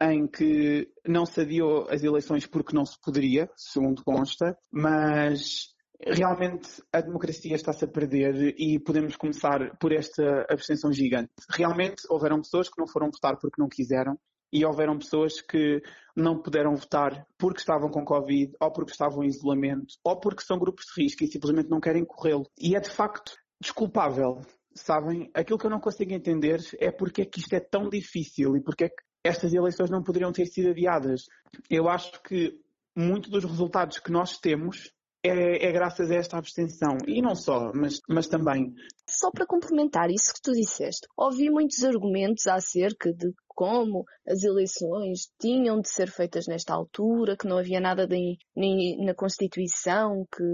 em 0.02 0.26
que 0.26 0.88
não 1.06 1.24
se 1.24 1.40
adiou 1.40 1.86
as 1.88 2.02
eleições 2.02 2.46
porque 2.46 2.76
não 2.76 2.84
se 2.84 3.00
poderia, 3.00 3.48
segundo 3.56 4.02
consta, 4.04 4.56
mas 4.70 5.74
realmente 6.00 6.82
a 6.92 7.00
democracia 7.00 7.54
está-se 7.54 7.84
a 7.84 7.88
perder 7.88 8.54
e 8.58 8.78
podemos 8.78 9.16
começar 9.16 9.76
por 9.78 9.92
esta 9.92 10.46
abstenção 10.48 10.92
gigante. 10.92 11.32
Realmente 11.48 12.02
houveram 12.08 12.40
pessoas 12.40 12.68
que 12.68 12.78
não 12.78 12.86
foram 12.86 13.10
votar 13.10 13.36
porque 13.38 13.60
não 13.60 13.68
quiseram 13.68 14.18
e 14.52 14.64
houveram 14.64 14.98
pessoas 14.98 15.40
que 15.40 15.82
não 16.14 16.40
puderam 16.40 16.74
votar 16.74 17.26
porque 17.38 17.60
estavam 17.60 17.90
com 17.90 18.04
Covid 18.04 18.52
ou 18.60 18.72
porque 18.72 18.92
estavam 18.92 19.24
em 19.24 19.28
isolamento 19.28 19.94
ou 20.04 20.18
porque 20.18 20.42
são 20.42 20.58
grupos 20.58 20.86
de 20.86 21.02
risco 21.02 21.24
e 21.24 21.28
simplesmente 21.28 21.70
não 21.70 21.80
querem 21.80 22.04
corrê-lo. 22.04 22.46
E 22.58 22.76
é 22.76 22.80
de 22.80 22.90
facto 22.90 23.36
desculpável. 23.60 24.42
Sabem, 24.74 25.30
aquilo 25.34 25.58
que 25.58 25.66
eu 25.66 25.70
não 25.70 25.80
consigo 25.80 26.12
entender 26.12 26.60
é 26.78 26.90
porque 26.90 27.22
é 27.22 27.24
que 27.24 27.40
isto 27.40 27.54
é 27.54 27.60
tão 27.60 27.88
difícil 27.88 28.56
e 28.56 28.62
porque 28.62 28.84
é 28.84 28.88
que 28.88 29.02
estas 29.24 29.52
eleições 29.52 29.90
não 29.90 30.02
poderiam 30.02 30.30
ter 30.32 30.46
sido 30.46 30.70
adiadas. 30.70 31.22
Eu 31.70 31.88
acho 31.88 32.22
que 32.22 32.60
muito 32.94 33.30
dos 33.30 33.44
resultados 33.44 33.98
que 33.98 34.12
nós 34.12 34.38
temos 34.38 34.90
é, 35.28 35.66
é, 35.66 35.72
graças 35.72 36.10
a 36.10 36.14
esta 36.14 36.38
abstenção. 36.38 36.98
E 37.06 37.20
não 37.20 37.34
só, 37.34 37.72
mas, 37.74 38.00
mas 38.08 38.26
também. 38.26 38.74
Só 39.08 39.30
para 39.30 39.46
complementar 39.46 40.10
isso 40.10 40.32
que 40.34 40.42
tu 40.42 40.52
disseste, 40.52 41.06
ouvi 41.16 41.50
muitos 41.50 41.82
argumentos 41.84 42.46
acerca 42.46 43.12
de 43.12 43.32
como 43.48 44.04
as 44.28 44.42
eleições 44.42 45.30
tinham 45.40 45.80
de 45.80 45.88
ser 45.88 46.10
feitas 46.10 46.46
nesta 46.46 46.74
altura, 46.74 47.36
que 47.36 47.48
não 47.48 47.56
havia 47.56 47.80
nada 47.80 48.06
de, 48.06 48.36
nem 48.54 49.02
na 49.04 49.14
Constituição 49.14 50.26
que, 50.30 50.44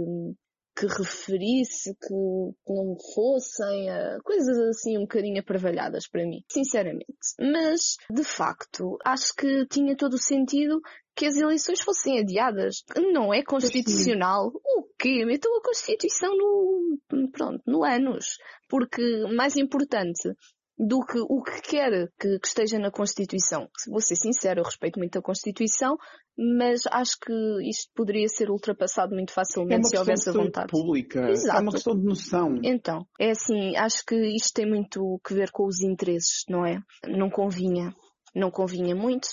que 0.75 0.87
referisse 0.87 1.95
que 1.95 2.15
não 2.67 2.97
fossem 3.15 3.91
uh, 3.91 4.23
coisas 4.25 4.59
assim 4.71 4.97
um 4.97 5.03
bocadinho 5.03 5.41
aparvalhadas 5.41 6.09
para 6.09 6.25
mim, 6.25 6.43
sinceramente. 6.49 7.15
Mas, 7.39 7.97
de 8.11 8.25
facto, 8.25 8.99
acho 9.05 9.35
que 9.35 9.67
tinha 9.67 9.97
todo 9.97 10.15
o 10.15 10.23
sentido 10.23 10.81
que 11.15 11.27
as 11.27 11.37
eleições 11.37 11.81
fossem 11.81 12.21
adiadas. 12.21 12.83
Não 13.13 13.33
é 13.33 13.43
constitucional. 13.43 14.51
O 14.55 14.85
quê? 14.99 15.25
Metam 15.27 15.55
a 15.59 15.63
Constituição 15.63 16.35
no, 16.37 17.29
pronto, 17.31 17.63
no 17.67 17.85
anos. 17.85 18.39
Porque, 18.69 19.03
mais 19.35 19.57
importante, 19.57 20.35
do 20.83 21.01
que 21.07 21.19
o 21.21 21.41
que 21.41 21.63
quer 21.63 22.09
que, 22.19 22.41
que 22.41 22.47
esteja 22.47 22.77
na 22.77 22.91
Constituição. 22.91 23.69
Vou 23.89 24.01
ser 24.01 24.17
sincero, 24.17 24.61
eu 24.61 24.65
respeito 24.65 24.99
muito 24.99 25.17
a 25.17 25.23
Constituição, 25.23 25.97
mas 26.37 26.83
acho 26.91 27.19
que 27.25 27.33
isto 27.69 27.89
poderia 27.95 28.27
ser 28.27 28.51
ultrapassado 28.51 29.15
muito 29.15 29.33
facilmente 29.33 29.87
é 29.87 29.91
se 29.91 29.97
houvesse 29.97 30.29
a 30.29 30.33
vontade. 30.33 30.67
pública, 30.67 31.31
Exato. 31.31 31.59
é 31.59 31.63
uma 31.63 31.71
questão 31.71 31.97
de 31.97 32.05
noção. 32.05 32.59
Então, 32.65 33.07
é 33.21 33.31
assim, 33.31 33.77
acho 33.77 34.05
que 34.05 34.17
isto 34.35 34.53
tem 34.55 34.67
muito 34.67 35.21
que 35.25 35.35
ver 35.35 35.53
com 35.53 35.67
os 35.67 35.81
interesses, 35.83 36.43
não 36.49 36.67
é? 36.67 36.81
Não 37.07 37.31
convinha, 37.31 37.95
não 38.35 38.51
convinha 38.51 38.97
muito, 38.97 39.29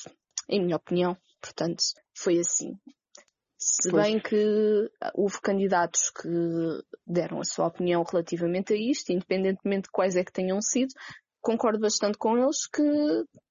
em 0.48 0.64
minha 0.64 0.76
opinião, 0.76 1.18
portanto, 1.42 1.82
foi 2.16 2.38
assim. 2.38 2.74
Se 3.58 3.90
pois. 3.90 4.04
bem 4.04 4.22
que 4.22 4.90
houve 5.16 5.42
candidatos 5.42 6.12
que 6.12 6.30
deram 7.06 7.42
a 7.42 7.44
sua 7.44 7.68
opinião 7.68 8.04
relativamente 8.10 8.72
a 8.74 8.78
isto, 8.78 9.12
independentemente 9.12 9.84
de 9.84 9.92
quais 9.92 10.16
é 10.16 10.24
que 10.24 10.32
tenham 10.32 10.62
sido, 10.62 10.94
concordo 11.42 11.80
bastante 11.80 12.18
com 12.18 12.38
eles 12.38 12.68
que 12.68 12.84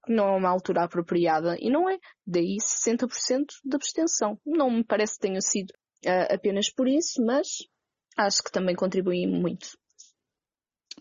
não 0.08 0.28
é 0.28 0.36
uma 0.36 0.48
altura 0.48 0.84
apropriada. 0.84 1.56
E 1.60 1.70
não 1.70 1.88
é. 1.88 1.98
Daí 2.26 2.56
60% 2.56 3.46
de 3.64 3.76
abstenção. 3.76 4.38
Não 4.44 4.70
me 4.70 4.84
parece 4.84 5.14
que 5.14 5.26
tenha 5.26 5.40
sido 5.40 5.70
uh, 6.06 6.34
apenas 6.34 6.70
por 6.70 6.88
isso, 6.88 7.24
mas 7.24 7.48
acho 8.16 8.42
que 8.42 8.52
também 8.52 8.74
contribui 8.74 9.26
muito. 9.26 9.68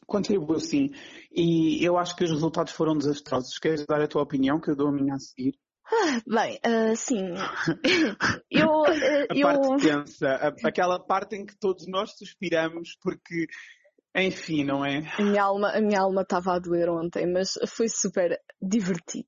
Contribuiu 0.05 0.59
sim. 0.59 0.91
E 1.31 1.83
eu 1.83 1.97
acho 1.97 2.15
que 2.15 2.23
os 2.23 2.31
resultados 2.31 2.73
foram 2.73 2.97
desastrosos. 2.97 3.57
Queres 3.57 3.85
dar 3.85 4.01
a 4.01 4.07
tua 4.07 4.21
opinião, 4.21 4.59
que 4.59 4.69
eu 4.69 4.75
dou 4.75 4.87
a 4.87 4.91
minha 4.91 5.15
a 5.15 5.19
seguir? 5.19 5.57
Ah, 5.89 6.21
bem, 6.27 6.59
uh, 6.65 6.95
sim. 6.95 7.27
eu, 8.51 8.67
uh, 8.67 8.85
a 9.29 9.35
eu... 9.35 9.41
parte 9.41 9.87
tensa, 9.87 10.33
aquela 10.63 10.99
parte 10.99 11.35
em 11.35 11.45
que 11.45 11.57
todos 11.57 11.87
nós 11.87 12.11
suspiramos 12.17 12.97
porque, 13.01 13.47
enfim, 14.15 14.63
não 14.63 14.85
é? 14.85 15.03
A 15.17 15.21
minha 15.21 15.43
alma, 15.43 15.71
a 15.71 15.81
minha 15.81 16.01
alma 16.01 16.21
estava 16.21 16.55
a 16.55 16.59
doer 16.59 16.89
ontem, 16.89 17.25
mas 17.31 17.53
foi 17.67 17.87
super 17.89 18.39
divertido. 18.61 19.27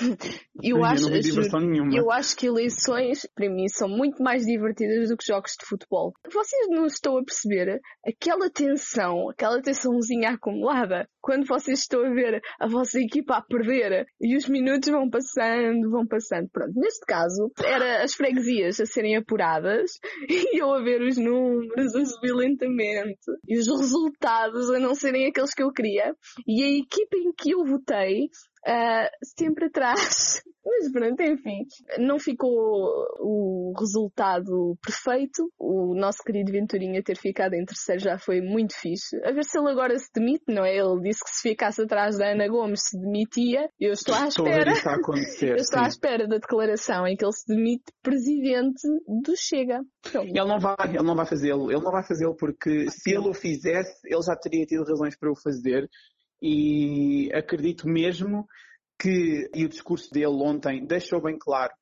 Eu 0.62 0.84
acho, 0.84 1.08
eu, 1.08 1.90
eu 1.90 2.10
acho 2.10 2.36
que 2.36 2.46
eleições, 2.46 3.26
para 3.34 3.48
mim, 3.48 3.66
são 3.68 3.88
muito 3.88 4.22
mais 4.22 4.44
divertidas 4.44 5.08
do 5.08 5.16
que 5.16 5.24
jogos 5.26 5.52
de 5.58 5.64
futebol. 5.64 6.12
Vocês 6.30 6.68
não 6.68 6.84
estão 6.84 7.16
a 7.16 7.24
perceber 7.24 7.80
aquela 8.06 8.50
tensão, 8.50 9.30
aquela 9.30 9.62
tensãozinha 9.62 10.32
acumulada, 10.32 11.08
quando 11.20 11.46
vocês 11.46 11.80
estão 11.80 12.04
a 12.04 12.10
ver 12.10 12.42
a 12.58 12.66
vossa 12.66 12.98
equipa 12.98 13.36
a 13.36 13.42
perder 13.42 14.06
e 14.20 14.36
os 14.36 14.48
minutos 14.48 14.90
vão 14.90 15.08
passando, 15.08 15.90
vão 15.90 16.06
passando. 16.06 16.48
Pronto, 16.50 16.72
neste 16.76 17.06
caso, 17.06 17.50
era 17.62 18.02
as 18.02 18.14
freguesias 18.14 18.80
a 18.80 18.86
serem 18.86 19.16
apuradas 19.16 19.92
e 20.28 20.60
eu 20.60 20.72
a 20.72 20.82
ver 20.82 21.00
os 21.02 21.16
números 21.16 21.94
a 21.94 22.04
subir 22.04 22.34
lentamente 22.34 23.18
e 23.46 23.58
os 23.58 23.66
resultados 23.66 24.70
a 24.70 24.78
não 24.78 24.94
serem 24.94 25.26
aqueles 25.26 25.54
que 25.54 25.62
eu 25.62 25.72
queria. 25.72 26.14
E 26.46 26.62
a 26.62 26.70
equipa 26.70 27.16
em 27.16 27.32
que 27.32 27.52
eu 27.52 27.64
votei 27.64 28.28
Uh, 28.66 29.08
sempre 29.22 29.66
atrás. 29.66 30.42
Mas 30.64 30.92
pronto, 30.92 31.22
enfim. 31.22 31.66
Não 31.98 32.18
ficou 32.18 32.50
o 33.18 33.72
resultado 33.78 34.76
perfeito. 34.82 35.50
O 35.58 35.94
nosso 35.94 36.18
querido 36.22 36.52
Venturinha 36.52 37.02
ter 37.02 37.16
ficado 37.16 37.54
em 37.54 37.64
terceiro 37.64 38.00
já 38.00 38.18
foi 38.18 38.42
muito 38.42 38.74
fixe. 38.76 39.16
A 39.24 39.32
ver 39.32 39.44
se 39.44 39.58
ele 39.58 39.70
agora 39.70 39.98
se 39.98 40.10
demite, 40.14 40.44
não 40.48 40.64
é? 40.64 40.76
Ele 40.76 41.00
disse 41.00 41.24
que 41.24 41.30
se 41.30 41.48
ficasse 41.48 41.82
atrás 41.82 42.18
da 42.18 42.32
Ana 42.32 42.46
Gomes 42.46 42.80
se 42.82 43.00
demitia. 43.00 43.70
Eu 43.80 43.92
estou 43.92 44.14
à 44.14 44.28
espera. 44.28 44.72
Estou 44.72 44.92
Eu 45.40 45.56
estou 45.56 45.78
sim. 45.78 45.84
à 45.84 45.88
espera 45.88 46.28
da 46.28 46.36
declaração 46.36 47.06
em 47.06 47.16
que 47.16 47.24
ele 47.24 47.32
se 47.32 47.46
demite 47.46 47.84
presidente 48.02 48.86
do 49.24 49.34
Chega. 49.36 49.80
Então, 50.06 50.22
ele 50.22 50.44
não 50.44 50.60
vai, 50.60 50.76
ele 50.88 51.02
não 51.02 51.16
vai 51.16 51.26
fazê-lo. 51.26 51.70
Ele 51.70 51.82
não 51.82 51.90
vai 51.90 52.06
fazê-lo 52.06 52.36
porque 52.36 52.90
se 52.90 53.10
ele 53.10 53.28
o 53.28 53.34
fizesse, 53.34 53.98
ele 54.04 54.22
já 54.22 54.36
teria 54.36 54.66
tido 54.66 54.84
razões 54.84 55.16
para 55.16 55.32
o 55.32 55.36
fazer 55.36 55.88
e 56.42 57.30
acredito 57.34 57.88
mesmo 57.88 58.46
que, 58.98 59.50
e 59.54 59.64
o 59.64 59.68
discurso 59.68 60.10
dele 60.10 60.26
ontem 60.26 60.84
deixou 60.84 61.22
bem 61.22 61.38
claro 61.38 61.72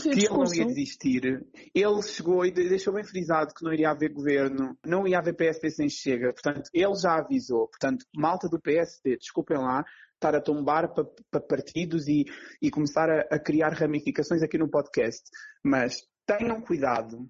que 0.00 0.26
ele 0.26 0.28
não 0.28 0.54
ia 0.54 0.66
desistir. 0.66 1.44
Ele 1.74 2.02
chegou 2.02 2.46
e 2.46 2.52
deixou 2.52 2.94
bem 2.94 3.04
frisado 3.04 3.52
que 3.52 3.64
não 3.64 3.72
iria 3.72 3.90
haver 3.90 4.12
governo, 4.12 4.78
não 4.86 5.06
ia 5.06 5.18
haver 5.18 5.34
PSD 5.34 5.70
sem 5.70 5.88
chega. 5.88 6.32
Portanto, 6.32 6.70
ele 6.72 6.94
já 6.94 7.18
avisou. 7.18 7.68
Portanto, 7.68 8.04
malta 8.16 8.48
do 8.48 8.60
PSD, 8.60 9.16
desculpem 9.16 9.58
lá, 9.58 9.84
estar 10.14 10.34
a 10.34 10.40
tombar 10.40 10.92
para 10.94 11.04
pa 11.30 11.40
partidos 11.40 12.06
e, 12.06 12.24
e 12.62 12.70
começar 12.70 13.10
a, 13.10 13.20
a 13.30 13.38
criar 13.38 13.72
ramificações 13.72 14.42
aqui 14.42 14.56
no 14.56 14.70
podcast. 14.70 15.22
Mas 15.64 15.96
tenham 16.26 16.60
cuidado, 16.60 17.28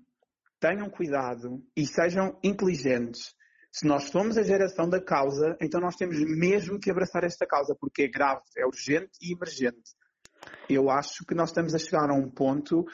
tenham 0.61 0.91
cuidado 0.91 1.63
e 1.77 1.87
sejam 1.87 2.39
inteligentes 2.43 3.35
se 3.71 3.87
nós 3.87 4.05
somos 4.05 4.37
a 4.37 4.43
geração 4.43 4.89
da 4.89 5.01
causa, 5.01 5.57
então 5.61 5.81
nós 5.81 5.97
temos 5.97 6.19
mesmo 6.19 6.81
que 6.81 6.91
abraçar 6.91 7.25
esta 7.25 7.47
causa, 7.47 7.77
porque 7.79 8.03
é 8.03 8.09
grave, 8.09 8.43
é 8.57 8.67
urgente 8.67 9.13
e 9.21 9.33
emergente. 9.33 9.95
Eu 10.69 10.91
acho 10.91 11.25
que 11.25 11.35
nós 11.35 11.51
estamos 11.51 11.75
a 11.75 11.79
chegar 11.79 12.11
a 12.11 12.15
um 12.15 12.31
ponto 12.31 12.85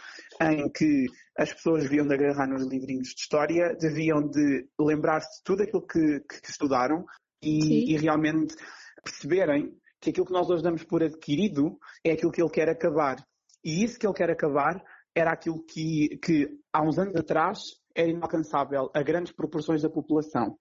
em 0.41 0.71
que 0.71 1.07
as 1.37 1.53
pessoas 1.53 1.83
deviam 1.83 2.07
de 2.07 2.15
agarrar 2.15 2.47
nos 2.47 2.67
livrinhos 2.67 3.09
de 3.09 3.21
história, 3.21 3.77
deviam 3.79 4.27
de 4.29 4.67
lembrar-se 4.79 5.39
de 5.39 5.45
tudo 5.45 5.63
aquilo 5.63 5.87
que, 5.87 6.21
que 6.21 6.51
estudaram 6.51 7.05
e, 7.43 7.93
e, 7.93 7.97
realmente 7.99 8.55
perceberem 9.03 9.77
que 10.01 10.11
aquilo 10.11 10.27
que 10.27 10.33
nós 10.33 10.49
hoje 10.49 10.63
damos 10.63 10.85
por 10.85 11.03
adquirido 11.03 11.79
é 12.05 12.13
aquilo 12.13 12.33
que 12.33 12.41
ele 12.41 12.51
quer 12.51 12.69
acabar. 12.69 13.17
E 13.63 13.85
isso 13.85 13.99
que 13.99 14.07
ele 14.07 14.15
quer 14.15 14.31
acabar 14.31 14.83
era 15.15 15.33
aquilo 15.33 15.63
que, 15.65 16.19
que 16.19 16.49
há 16.73 16.83
uns 16.83 16.99
anos 16.99 17.15
atrás 17.17 17.61
era 17.95 18.09
inalcançável 18.09 18.91
a 18.95 19.03
grandes 19.03 19.33
proporções 19.33 19.83
da 19.83 19.91
população. 19.91 20.59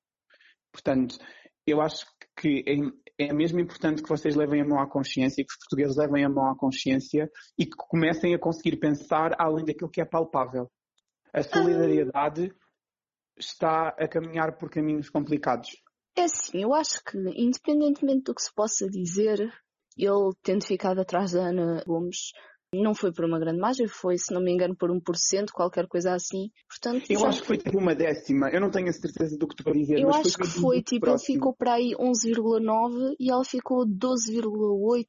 Portanto, 0.73 1.17
eu 1.65 1.79
acho 1.79 2.05
que 2.35 2.63
é, 2.67 3.27
é 3.27 3.33
mesmo 3.33 3.59
importante 3.59 4.01
que 4.01 4.09
vocês 4.09 4.35
levem 4.35 4.61
a 4.61 4.65
mão 4.65 4.79
à 4.79 4.89
consciência, 4.89 5.45
que 5.45 5.51
os 5.51 5.59
portugueses 5.59 5.95
levem 5.95 6.25
a 6.25 6.29
mão 6.29 6.49
à 6.49 6.57
consciência 6.57 7.31
e 7.57 7.65
que 7.65 7.77
comecem 7.77 8.33
a 8.33 8.39
conseguir 8.39 8.77
pensar 8.77 9.31
além 9.39 9.63
daquilo 9.63 9.89
que 9.89 10.01
é 10.01 10.05
palpável. 10.05 10.69
A 11.31 11.43
solidariedade 11.43 12.51
está 13.37 13.89
a 13.89 14.07
caminhar 14.07 14.57
por 14.57 14.69
caminhos 14.69 15.09
complicados. 15.09 15.69
É 16.15 16.27
sim, 16.27 16.61
eu 16.61 16.73
acho 16.73 17.03
que, 17.03 17.17
independentemente 17.35 18.23
do 18.25 18.35
que 18.35 18.43
se 18.43 18.53
possa 18.53 18.87
dizer, 18.87 19.39
ele 19.97 20.33
tendo 20.43 20.65
ficado 20.65 20.99
atrás 20.99 21.31
da 21.31 21.47
Ana 21.47 21.83
Gomes, 21.85 22.31
não 22.81 22.95
foi 22.95 23.11
por 23.11 23.25
uma 23.25 23.39
grande 23.39 23.59
margem, 23.59 23.87
foi, 23.87 24.17
se 24.17 24.33
não 24.33 24.41
me 24.41 24.51
engano, 24.51 24.75
por 24.75 24.89
1%, 24.89 25.51
qualquer 25.51 25.87
coisa 25.87 26.13
assim. 26.13 26.49
Portanto, 26.67 27.05
eu 27.09 27.25
acho 27.25 27.41
que 27.41 27.47
foi 27.47 27.57
tipo 27.57 27.77
uma 27.77 27.93
décima. 27.93 28.49
Eu 28.49 28.61
não 28.61 28.71
tenho 28.71 28.89
a 28.89 28.93
certeza 28.93 29.37
do 29.37 29.47
que 29.47 29.55
tu 29.55 29.69
a 29.69 29.73
dizer. 29.73 29.99
Eu 29.99 30.09
acho 30.09 30.33
foi 30.33 30.45
que 30.45 30.47
foi, 30.47 30.81
tipo, 30.81 31.05
próximo. 31.05 31.33
ele 31.33 31.39
ficou 31.39 31.55
para 31.55 31.73
aí 31.73 31.91
11,9 31.99 33.15
e 33.19 33.31
ela 33.31 33.43
ficou 33.43 33.85
12,8. 33.85 35.05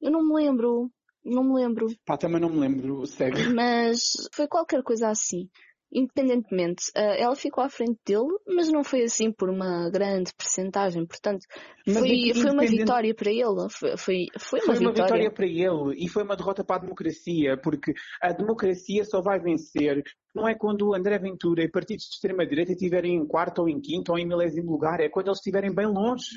Eu 0.00 0.10
não 0.10 0.26
me 0.26 0.34
lembro. 0.34 0.90
Não 1.24 1.42
me 1.42 1.54
lembro. 1.54 1.86
Pá, 2.04 2.16
também 2.16 2.40
não 2.40 2.48
me 2.48 2.60
lembro, 2.60 3.04
segue. 3.06 3.48
Mas 3.52 4.12
foi 4.32 4.46
qualquer 4.46 4.82
coisa 4.82 5.08
assim 5.08 5.48
independentemente, 5.92 6.84
uh, 6.96 7.16
ela 7.16 7.34
ficou 7.36 7.62
à 7.62 7.68
frente 7.68 7.98
dele, 8.04 8.36
mas 8.46 8.70
não 8.70 8.82
foi 8.82 9.04
assim 9.04 9.30
por 9.30 9.48
uma 9.48 9.88
grande 9.90 10.32
percentagem. 10.36 11.06
Portanto, 11.06 11.46
foi, 11.84 12.32
foi 12.34 12.50
uma 12.50 12.66
vitória 12.66 13.14
para 13.14 13.30
ele. 13.30 13.68
Foi, 13.70 13.96
foi, 13.96 14.26
foi, 14.38 14.60
uma, 14.60 14.74
foi 14.74 14.84
uma 14.84 14.92
vitória. 14.92 15.04
vitória 15.04 15.30
para 15.30 15.46
ele 15.46 16.04
e 16.04 16.08
foi 16.08 16.22
uma 16.22 16.36
derrota 16.36 16.64
para 16.64 16.76
a 16.76 16.80
democracia, 16.80 17.56
porque 17.56 17.94
a 18.20 18.32
democracia 18.32 19.04
só 19.04 19.20
vai 19.20 19.38
vencer. 19.38 20.02
Não 20.34 20.46
é 20.46 20.54
quando 20.54 20.88
o 20.88 20.94
André 20.94 21.18
Ventura 21.18 21.62
e 21.62 21.70
partidos 21.70 22.06
de 22.06 22.14
extrema-direita 22.14 22.72
estiverem 22.72 23.14
em 23.14 23.26
quarto 23.26 23.60
ou 23.60 23.68
em 23.68 23.80
quinto 23.80 24.12
ou 24.12 24.18
em 24.18 24.26
milésimo 24.26 24.70
lugar, 24.70 25.00
é 25.00 25.08
quando 25.08 25.28
eles 25.28 25.38
estiverem 25.38 25.74
bem 25.74 25.86
longe. 25.86 26.36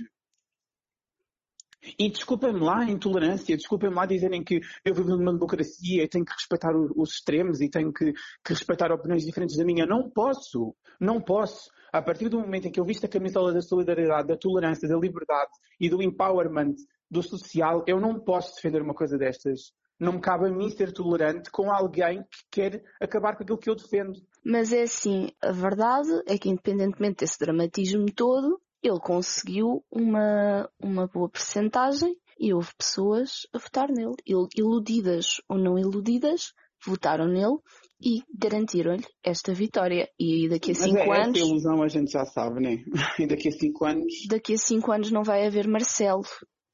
E 1.98 2.10
desculpem-me 2.10 2.60
lá 2.60 2.80
a 2.80 2.90
intolerância, 2.90 3.56
desculpem-me 3.56 3.96
lá 3.96 4.06
dizerem 4.06 4.44
que 4.44 4.60
eu 4.84 4.94
vivo 4.94 5.10
numa 5.10 5.34
democracia 5.34 6.04
e 6.04 6.08
tenho 6.08 6.26
que 6.26 6.34
respeitar 6.34 6.76
os 6.76 7.12
extremos 7.12 7.62
e 7.62 7.70
tenho 7.70 7.94
que, 7.94 8.12
que 8.14 8.54
respeitar 8.54 8.92
opiniões 8.92 9.26
diferentes 9.26 9.56
da 9.56 9.64
minha. 9.64 9.86
Não 9.86 10.10
posso, 10.10 10.76
não 11.00 11.22
posso. 11.22 11.70
A 11.92 12.02
partir 12.02 12.30
do 12.30 12.40
momento 12.40 12.68
em 12.68 12.72
que 12.72 12.80
eu 12.80 12.86
visto 12.86 13.06
a 13.06 13.10
camisola 13.10 13.54
da 13.54 13.62
solidariedade, 13.62 14.28
da 14.28 14.38
tolerância, 14.38 14.88
da 14.88 14.98
liberdade 14.98 15.52
e 15.80 15.90
do 15.90 16.04
empowerment 16.04 16.76
do 17.10 17.24
social, 17.24 17.84
eu 17.88 18.00
não 18.00 18.20
posso 18.20 18.56
defender 18.56 18.82
uma 18.82 18.94
coisa 18.94 19.18
destas. 19.18 19.72
Não 20.00 20.14
me 20.14 20.22
cabe 20.22 20.48
a 20.48 20.52
mim 20.52 20.70
ser 20.70 20.94
tolerante 20.94 21.50
com 21.52 21.72
alguém 21.72 22.24
que 22.24 22.44
quer 22.52 22.84
acabar 23.02 23.36
com 23.36 23.44
aquilo 23.44 23.58
que 23.58 23.70
eu 23.70 23.76
defendo. 23.76 24.14
Mas 24.46 24.72
é 24.72 24.84
assim, 24.84 25.32
a 25.42 25.52
verdade 25.52 26.10
é 26.26 26.38
que 26.38 26.50
independentemente 26.50 27.18
desse 27.18 27.38
dramatismo 27.38 28.06
todo, 28.16 28.62
ele 28.82 29.00
conseguiu 29.00 29.84
uma, 29.92 30.70
uma 30.82 31.08
boa 31.08 31.30
percentagem 31.30 32.16
e 32.40 32.54
houve 32.54 32.70
pessoas 32.78 33.46
a 33.54 33.58
votar 33.58 33.90
nele. 33.90 34.16
Iludidas 34.56 35.42
ou 35.50 35.58
não 35.58 35.78
iludidas, 35.78 36.54
votaram 36.86 37.28
nele 37.28 37.58
e 38.02 38.24
garantiram-lhe 38.34 39.06
esta 39.24 39.54
vitória. 39.54 40.10
E 40.18 40.48
daqui 40.48 40.72
a 40.72 40.74
Mas 40.74 40.84
cinco 40.84 41.14
é, 41.14 41.22
anos. 41.24 41.38
Essa 41.38 41.48
ilusão 41.48 41.84
a 41.84 41.88
gente 41.88 42.12
já 42.12 42.26
sabe, 42.26 42.62
né? 42.62 42.84
E 43.20 43.28
daqui 43.28 43.50
a 43.50 43.52
cinco 43.52 43.86
anos. 43.86 44.14
Daqui 44.30 44.54
a 44.54 44.58
cinco 44.58 44.92
anos 44.92 45.12
não 45.12 45.24
vai 45.24 45.46
haver 45.46 45.68
Marcelo. 45.68 46.24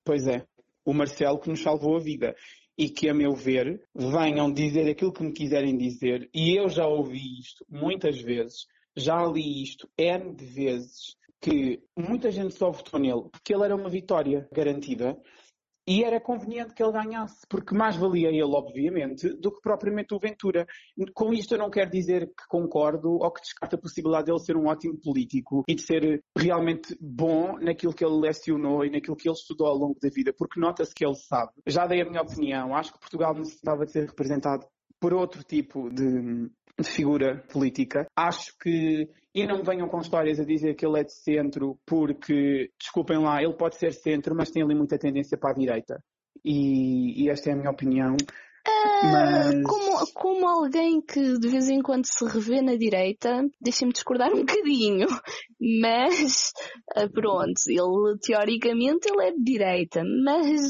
Pois 0.03 0.27
é. 0.27 0.45
O 0.85 0.93
Marcelo 0.93 1.39
que 1.39 1.49
nos 1.49 1.61
salvou 1.61 1.97
a 1.97 1.99
vida. 1.99 2.35
E 2.77 2.89
que, 2.89 3.09
a 3.09 3.13
meu 3.13 3.33
ver, 3.33 3.81
venham 3.95 4.51
dizer 4.51 4.87
aquilo 4.89 5.13
que 5.13 5.23
me 5.23 5.31
quiserem 5.31 5.77
dizer. 5.77 6.29
E 6.33 6.59
eu 6.59 6.69
já 6.69 6.85
ouvi 6.85 7.39
isto 7.39 7.65
muitas 7.69 8.21
vezes. 8.21 8.67
Já 8.95 9.25
li 9.25 9.63
isto 9.63 9.89
N 9.97 10.35
de 10.35 10.45
vezes 10.45 11.15
que 11.45 11.79
muita 11.95 12.31
gente 12.31 12.55
só 12.55 12.71
votou 12.71 12.99
nele 12.99 13.29
porque 13.31 13.53
ele 13.53 13.63
era 13.63 13.75
uma 13.75 13.87
vitória 13.87 14.49
garantida 14.51 15.15
e 15.87 16.03
era 16.03 16.19
conveniente 16.19 16.73
que 16.73 16.81
ele 16.81 16.91
ganhasse, 16.91 17.45
porque 17.47 17.75
mais 17.75 17.95
valia 17.95 18.29
ele, 18.29 18.41
obviamente, 18.41 19.29
do 19.35 19.51
que 19.51 19.61
propriamente 19.61 20.15
o 20.15 20.19
Ventura. 20.19 20.65
Com 21.13 21.31
isto 21.31 21.53
eu 21.53 21.59
não 21.59 21.69
quero 21.69 21.91
dizer 21.91 22.25
que 22.25 22.47
concordo 22.49 23.19
ou 23.21 23.31
que 23.31 23.41
descarto 23.41 23.75
a 23.75 23.79
possibilidade 23.79 24.25
de 24.25 24.31
ele 24.31 24.39
ser 24.39 24.57
um 24.57 24.65
ótimo 24.65 24.99
político 24.99 25.63
e 25.69 25.75
de 25.75 25.83
ser 25.83 26.23
realmente 26.35 26.97
bom 26.99 27.59
naquilo 27.59 27.93
que 27.93 28.03
ele 28.03 28.19
lecionou 28.19 28.83
e 28.83 28.89
naquilo 28.89 29.15
que 29.15 29.29
ele 29.29 29.35
estudou 29.35 29.67
ao 29.67 29.77
longo 29.77 29.99
da 30.01 30.09
vida, 30.09 30.33
porque 30.35 30.59
nota-se 30.59 30.95
que 30.95 31.05
ele 31.05 31.13
sabe. 31.13 31.51
Já 31.67 31.85
dei 31.85 32.01
a 32.01 32.09
minha 32.09 32.23
opinião, 32.23 32.73
acho 32.73 32.91
que 32.91 32.99
Portugal 32.99 33.35
necessitava 33.35 33.85
de 33.85 33.91
ser 33.91 34.07
representado 34.07 34.65
por 34.99 35.13
outro 35.13 35.43
tipo 35.43 35.87
de, 35.91 36.49
de 36.79 36.89
figura 36.89 37.43
política. 37.51 38.05
Acho 38.15 38.53
que. 38.59 39.09
E 39.33 39.45
não 39.45 39.57
me 39.57 39.63
venham 39.63 39.89
com 39.89 39.99
histórias 39.99 40.39
a 40.39 40.45
dizer 40.45 40.75
que 40.75 40.85
ele 40.85 40.99
é 40.99 41.03
de 41.03 41.13
centro, 41.13 41.77
porque, 41.85 42.71
desculpem 42.79 43.17
lá, 43.17 43.43
ele 43.43 43.53
pode 43.53 43.75
ser 43.75 43.91
centro, 43.91 44.33
mas 44.33 44.49
tem 44.49 44.63
ali 44.63 44.73
muita 44.73 44.97
tendência 44.97 45.37
para 45.37 45.51
a 45.51 45.55
direita. 45.55 46.01
E, 46.43 47.21
e 47.23 47.29
esta 47.29 47.49
é 47.49 47.53
a 47.53 47.55
minha 47.57 47.69
opinião. 47.69 48.15
Uh, 48.15 49.05
mas... 49.11 49.63
como, 49.63 50.13
como 50.13 50.47
alguém 50.47 51.01
que 51.01 51.37
de 51.37 51.49
vez 51.49 51.69
em 51.69 51.81
quando 51.81 52.05
se 52.05 52.25
revê 52.25 52.61
na 52.61 52.75
direita, 52.75 53.45
deixem-me 53.61 53.93
discordar 53.93 54.33
um 54.33 54.39
bocadinho, 54.39 55.07
mas 55.81 56.51
uh, 56.97 57.11
pronto, 57.11 57.61
ele 57.67 58.17
teoricamente 58.21 59.09
ele 59.09 59.27
é 59.27 59.31
de 59.31 59.43
direita, 59.43 60.01
mas 60.23 60.61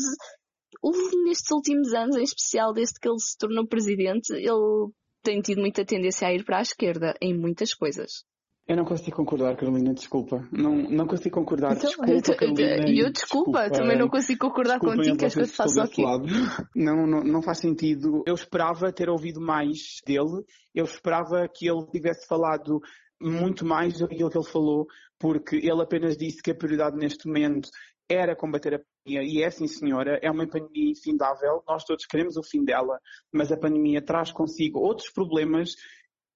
nestes 1.26 1.52
últimos 1.52 1.94
anos, 1.94 2.18
em 2.18 2.24
especial 2.24 2.74
desde 2.74 3.00
que 3.00 3.08
ele 3.08 3.20
se 3.20 3.38
tornou 3.38 3.68
presidente, 3.68 4.34
ele 4.34 4.92
tem 5.26 5.42
tido 5.42 5.60
muita 5.60 5.84
tendência 5.84 6.28
a 6.28 6.34
ir 6.34 6.46
para 6.46 6.60
a 6.60 6.62
esquerda 6.62 7.16
em 7.20 7.34
muitas 7.38 7.74
coisas. 7.74 8.24
Eu 8.68 8.76
não 8.76 8.86
consigo 8.86 9.16
concordar, 9.16 9.56
Carolina, 9.56 9.94
desculpa. 9.94 10.48
Não, 10.52 10.76
não 10.76 11.06
consigo 11.06 11.36
concordar. 11.36 11.74
Então, 11.74 11.90
desculpa, 11.90 12.36
Carolina. 12.36 12.90
E 12.90 13.00
eu 13.00 13.12
desculpa, 13.12 13.60
desculpa, 13.60 13.70
também 13.70 13.98
não 13.98 14.08
consigo 14.08 14.40
concordar 14.40 14.80
contigo, 14.80 15.18
que 15.18 15.26
as 15.26 15.36
coisas 15.36 15.56
faço 15.56 15.80
aqui. 15.82 16.02
Não, 16.76 17.06
não, 17.06 17.24
não 17.24 17.42
faz 17.42 17.60
sentido. 17.60 18.24
Eu 18.26 18.34
esperava 18.34 18.92
ter 18.92 19.08
ouvido 19.08 19.40
mais 19.40 20.00
dele. 20.06 20.44
Eu 20.74 20.86
esperava 20.86 21.48
que 21.48 21.70
ele 21.70 21.86
tivesse 21.92 22.28
falado 22.28 22.80
muito 23.22 23.66
mais 23.66 24.00
do 24.00 24.08
que 24.08 24.22
ele 24.22 24.44
falou, 24.52 24.88
porque 25.20 25.58
ele 25.58 25.82
apenas 25.82 26.18
disse 26.18 26.42
que 26.42 26.52
a 26.52 26.56
prioridade 26.56 26.98
neste 26.98 27.28
momento 27.28 27.70
era 28.10 28.36
combater 28.36 28.76
a 28.76 28.80
pandemia, 28.80 29.24
e 29.24 29.44
é 29.44 29.50
sim 29.50 29.68
senhora, 29.68 30.20
é 30.22 30.30
uma 30.30 30.48
pandemia 30.48 30.92
infindável, 30.92 31.64
nós 31.68 31.84
todos 31.84 32.06
queremos 32.06 32.38
o 32.38 32.44
fim 32.44 32.64
dela, 32.64 33.00
mas 33.32 33.52
a 33.52 33.58
pandemia 33.58 34.02
traz 34.02 34.32
consigo 34.32 34.80
outros 34.80 35.10
problemas 35.12 35.76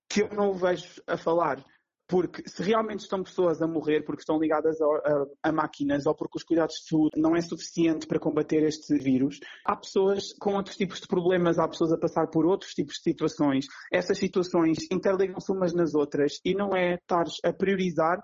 que 0.09 0.21
eu 0.21 0.29
não 0.29 0.53
vejo 0.53 1.01
a 1.07 1.17
falar. 1.17 1.63
Porque 2.07 2.41
se 2.49 2.63
realmente 2.63 3.01
estão 3.01 3.21
pessoas 3.21 3.61
a 3.61 3.67
morrer 3.67 4.01
porque 4.01 4.21
estão 4.21 4.39
ligadas 4.39 4.81
a, 4.81 4.85
a, 4.85 5.49
a, 5.49 5.51
máquinas 5.51 6.07
ou 6.07 6.15
porque 6.15 6.39
os 6.39 6.43
cuidados 6.43 6.77
de 6.77 6.87
saúde 6.89 7.21
não 7.21 7.35
é 7.35 7.41
suficiente 7.41 8.07
para 8.07 8.19
combater 8.19 8.63
este 8.63 8.97
vírus, 8.97 9.39
há 9.63 9.75
pessoas 9.75 10.33
com 10.39 10.55
outros 10.55 10.75
tipos 10.75 10.99
de 10.99 11.07
problemas, 11.07 11.59
há 11.59 11.67
pessoas 11.67 11.91
a 11.91 11.99
passar 11.99 12.25
por 12.31 12.47
outros 12.47 12.73
tipos 12.73 12.95
de 12.95 13.03
situações. 13.03 13.67
Essas 13.93 14.17
situações 14.17 14.79
interligam-se 14.91 15.51
umas 15.51 15.71
nas 15.71 15.93
outras 15.93 16.39
e 16.43 16.55
não 16.55 16.75
é 16.75 16.95
estar 16.95 17.25
a 17.45 17.53
priorizar 17.53 18.19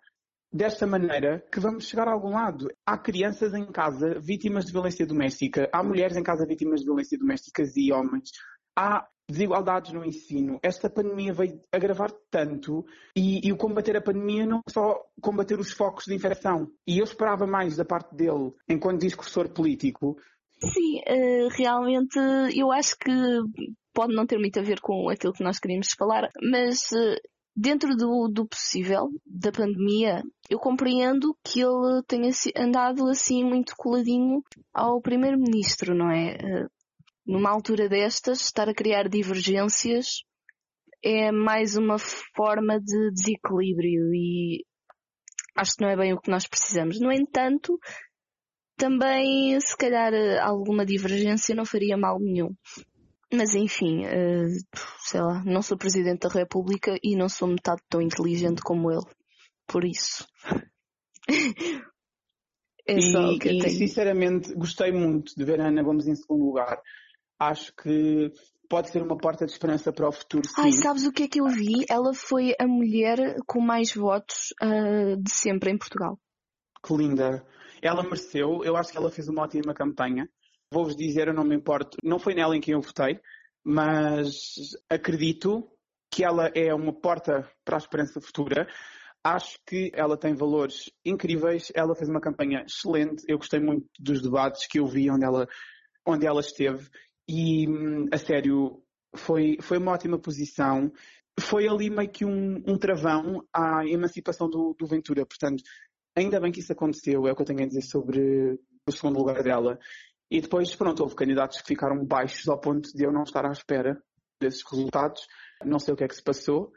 desta 0.56 0.88
maneira 0.88 1.46
que 1.52 1.60
vamos 1.60 1.86
chegar 1.86 2.08
a 2.08 2.14
algum 2.14 2.30
lado. 2.30 2.70
Há 2.86 2.98
crianças 2.98 3.54
em 3.54 3.66
casa 3.66 4.18
vítimas 4.18 4.66
de 4.66 4.72
violência 4.72 5.06
doméstica, 5.06 5.70
há 5.74 5.84
mulheres 5.84 6.16
em 6.16 6.24
casa 6.24 6.46
vítimas 6.46 6.80
de 6.80 6.86
violência 6.86 7.18
doméstica 7.18 7.62
e 7.76 7.92
homens, 7.92 8.30
há 8.74 9.06
desigualdades 9.30 9.92
no 9.92 10.06
ensino. 10.06 10.58
Esta 10.64 10.90
pandemia 10.90 11.34
veio 11.34 11.60
agravar 11.74 12.10
tanto 12.32 12.86
e, 13.14 13.46
e, 13.46 13.52
o 13.52 13.58
combater 13.58 13.98
a 13.98 14.02
pandemia 14.02 14.46
não 14.46 14.62
só 14.70 14.98
combater 15.22 15.60
os 15.60 15.74
focos 15.74 16.06
de 16.06 16.16
infecção. 16.16 16.72
E 16.88 17.00
eu 17.00 17.04
esperava 17.04 17.46
mais 17.46 17.76
da 17.76 17.84
parte 17.84 18.16
dele, 18.16 18.54
enquanto 18.70 19.02
discursor 19.02 19.50
político. 19.50 20.16
Sim, 20.62 21.00
uh, 21.00 21.50
realmente 21.58 22.18
eu 22.56 22.72
acho 22.72 22.96
que 22.98 23.12
pode 23.94 24.16
não 24.16 24.26
ter 24.26 24.38
muito 24.38 24.58
a 24.58 24.64
ver 24.64 24.80
com 24.80 25.10
aquilo 25.10 25.34
que 25.34 25.44
nós 25.44 25.60
queríamos 25.60 25.92
falar, 25.98 26.30
mas 26.42 26.92
uh, 26.94 27.20
dentro 27.56 27.96
do, 27.96 28.28
do 28.28 28.48
possível 28.48 29.10
da 29.26 29.52
pandemia, 29.52 30.22
eu 30.50 30.60
compreendo 30.60 31.36
que 31.44 31.62
ele 31.62 32.04
tenha 32.08 32.30
andado 32.58 33.08
assim 33.08 33.44
muito 33.44 33.74
coladinho 33.78 34.44
ao 34.74 35.02
primeiro-ministro, 35.02 35.96
não 35.96 36.12
é? 36.12 36.36
Eh, 36.36 36.68
numa 37.26 37.50
altura 37.50 37.88
destas, 37.88 38.42
estar 38.42 38.70
a 38.70 38.74
criar 38.74 39.08
divergências 39.08 40.24
é 41.04 41.32
mais 41.32 41.78
uma 41.78 41.98
forma 42.36 42.80
de 42.80 43.12
desequilíbrio 43.12 44.14
e 44.14 44.66
acho 45.56 45.76
que 45.76 45.84
não 45.84 45.90
é 45.90 45.96
bem 45.96 46.14
o 46.14 46.20
que 46.20 46.30
nós 46.32 46.48
precisamos. 46.48 47.00
No 47.00 47.12
entanto, 47.12 47.80
também 48.76 49.60
se 49.62 49.78
calhar 49.78 50.12
alguma 50.44 50.86
divergência 50.86 51.56
não 51.56 51.66
faria 51.66 51.96
mal 51.96 52.20
nenhum. 52.20 52.50
Mas 53.34 53.56
enfim, 53.56 54.06
uh, 54.06 54.48
sei 55.00 55.22
lá, 55.22 55.44
não 55.44 55.62
sou 55.62 55.78
Presidente 55.78 56.28
da 56.28 56.30
República 56.30 56.98
e 57.04 57.16
não 57.16 57.28
sou 57.28 57.48
metade 57.48 57.82
tão 57.90 58.02
inteligente 58.02 58.62
como 58.62 58.92
ele. 58.92 59.06
Por 59.68 59.84
isso. 59.84 60.28
é 62.88 62.98
e, 62.98 63.02
só 63.02 63.20
o 63.20 63.40
que 63.40 63.50
eu 63.50 63.60
tenho. 63.60 63.78
sinceramente 63.78 64.54
gostei 64.54 64.92
muito 64.92 65.36
de 65.36 65.44
ver 65.44 65.60
a 65.60 65.68
Ana 65.68 65.82
Gomes 65.82 66.08
em 66.08 66.16
segundo 66.16 66.46
lugar. 66.46 66.80
Acho 67.40 67.74
que 67.76 68.32
pode 68.70 68.90
ser 68.90 69.02
uma 69.02 69.18
porta 69.18 69.46
de 69.46 69.52
esperança 69.52 69.92
para 69.92 70.08
o 70.08 70.12
futuro. 70.12 70.48
Sim. 70.48 70.62
Ai, 70.62 70.72
sabes 70.72 71.06
o 71.06 71.12
que 71.12 71.24
é 71.24 71.28
que 71.28 71.42
eu 71.42 71.48
vi? 71.48 71.86
Ela 71.90 72.14
foi 72.14 72.54
a 72.60 72.68
mulher 72.68 73.38
com 73.46 73.60
mais 73.60 73.94
votos 73.94 74.54
uh, 74.62 75.22
de 75.22 75.32
sempre 75.32 75.72
em 75.72 75.78
Portugal. 75.78 76.20
Que 76.84 76.94
linda. 76.96 77.46
Ela 77.82 78.04
mereceu, 78.04 78.64
eu 78.64 78.76
acho 78.76 78.92
que 78.92 78.98
ela 78.98 79.12
fez 79.12 79.28
uma 79.28 79.44
ótima 79.44 79.74
campanha. 79.74 80.30
Vou-vos 80.76 80.94
dizer, 80.94 81.30
eu 81.30 81.34
não 81.34 81.46
me 81.46 81.56
importo, 81.56 81.98
não 82.04 82.20
foi 82.20 82.36
nela 82.36 82.54
em 82.54 82.60
quem 82.60 82.74
eu 82.74 82.82
votei, 82.82 83.18
mas 83.64 84.72
acredito 84.90 85.66
que 86.12 86.22
ela 86.22 86.52
é 86.54 86.74
uma 86.74 86.92
porta 86.92 87.50
para 87.64 87.78
a 87.78 87.80
esperança 87.80 88.20
futura. 88.20 88.68
Acho 89.24 89.58
que 89.66 89.90
ela 89.94 90.18
tem 90.18 90.36
valores 90.36 90.92
incríveis, 91.06 91.72
ela 91.74 91.96
fez 91.96 92.10
uma 92.10 92.20
campanha 92.20 92.66
excelente, 92.68 93.24
eu 93.26 93.38
gostei 93.38 93.62
muito 93.62 93.88
dos 93.98 94.22
debates 94.22 94.68
que 94.68 94.82
eu 94.82 94.86
vi 94.86 95.10
onde 95.10 95.24
ela, 95.24 95.48
onde 96.06 96.28
ela 96.28 96.42
esteve 96.42 96.90
e, 97.26 97.66
a 98.12 98.18
sério, 98.18 98.84
foi, 99.16 99.56
foi 99.62 99.78
uma 99.78 99.94
ótima 99.94 100.20
posição. 100.20 100.92
Foi 101.40 101.70
ali 101.70 101.90
meio 101.90 102.10
que 102.10 102.26
um, 102.26 102.62
um 102.68 102.78
travão 102.78 103.48
à 103.54 103.86
emancipação 103.88 104.50
do, 104.50 104.76
do 104.78 104.86
Ventura, 104.86 105.26
portanto, 105.26 105.64
ainda 106.14 106.38
bem 106.38 106.52
que 106.52 106.60
isso 106.60 106.74
aconteceu, 106.74 107.26
é 107.28 107.32
o 107.32 107.36
que 107.36 107.44
eu 107.44 107.46
tenho 107.46 107.64
a 107.64 107.66
dizer 107.66 107.84
sobre 107.84 108.60
o 108.86 108.92
segundo 108.92 109.20
lugar 109.20 109.42
dela. 109.42 109.80
E 110.30 110.42
depois, 110.42 110.76
pronto, 110.76 111.04
houve 111.04 111.16
candidatos 111.16 111.62
que 111.62 111.68
ficaram 111.68 112.04
baixos 112.06 112.48
ao 112.48 112.60
ponto 112.60 112.90
de 112.94 113.04
eu 113.04 113.12
não 113.12 113.24
estar 113.24 113.46
à 113.46 113.52
espera 113.52 114.02
desses 114.40 114.64
resultados. 114.70 115.22
Não 115.64 115.80
sei 115.80 115.94
o 115.94 115.98
que 115.98 116.04
é 116.04 116.08
que 116.08 116.16
se 116.16 116.24
passou, 116.24 116.72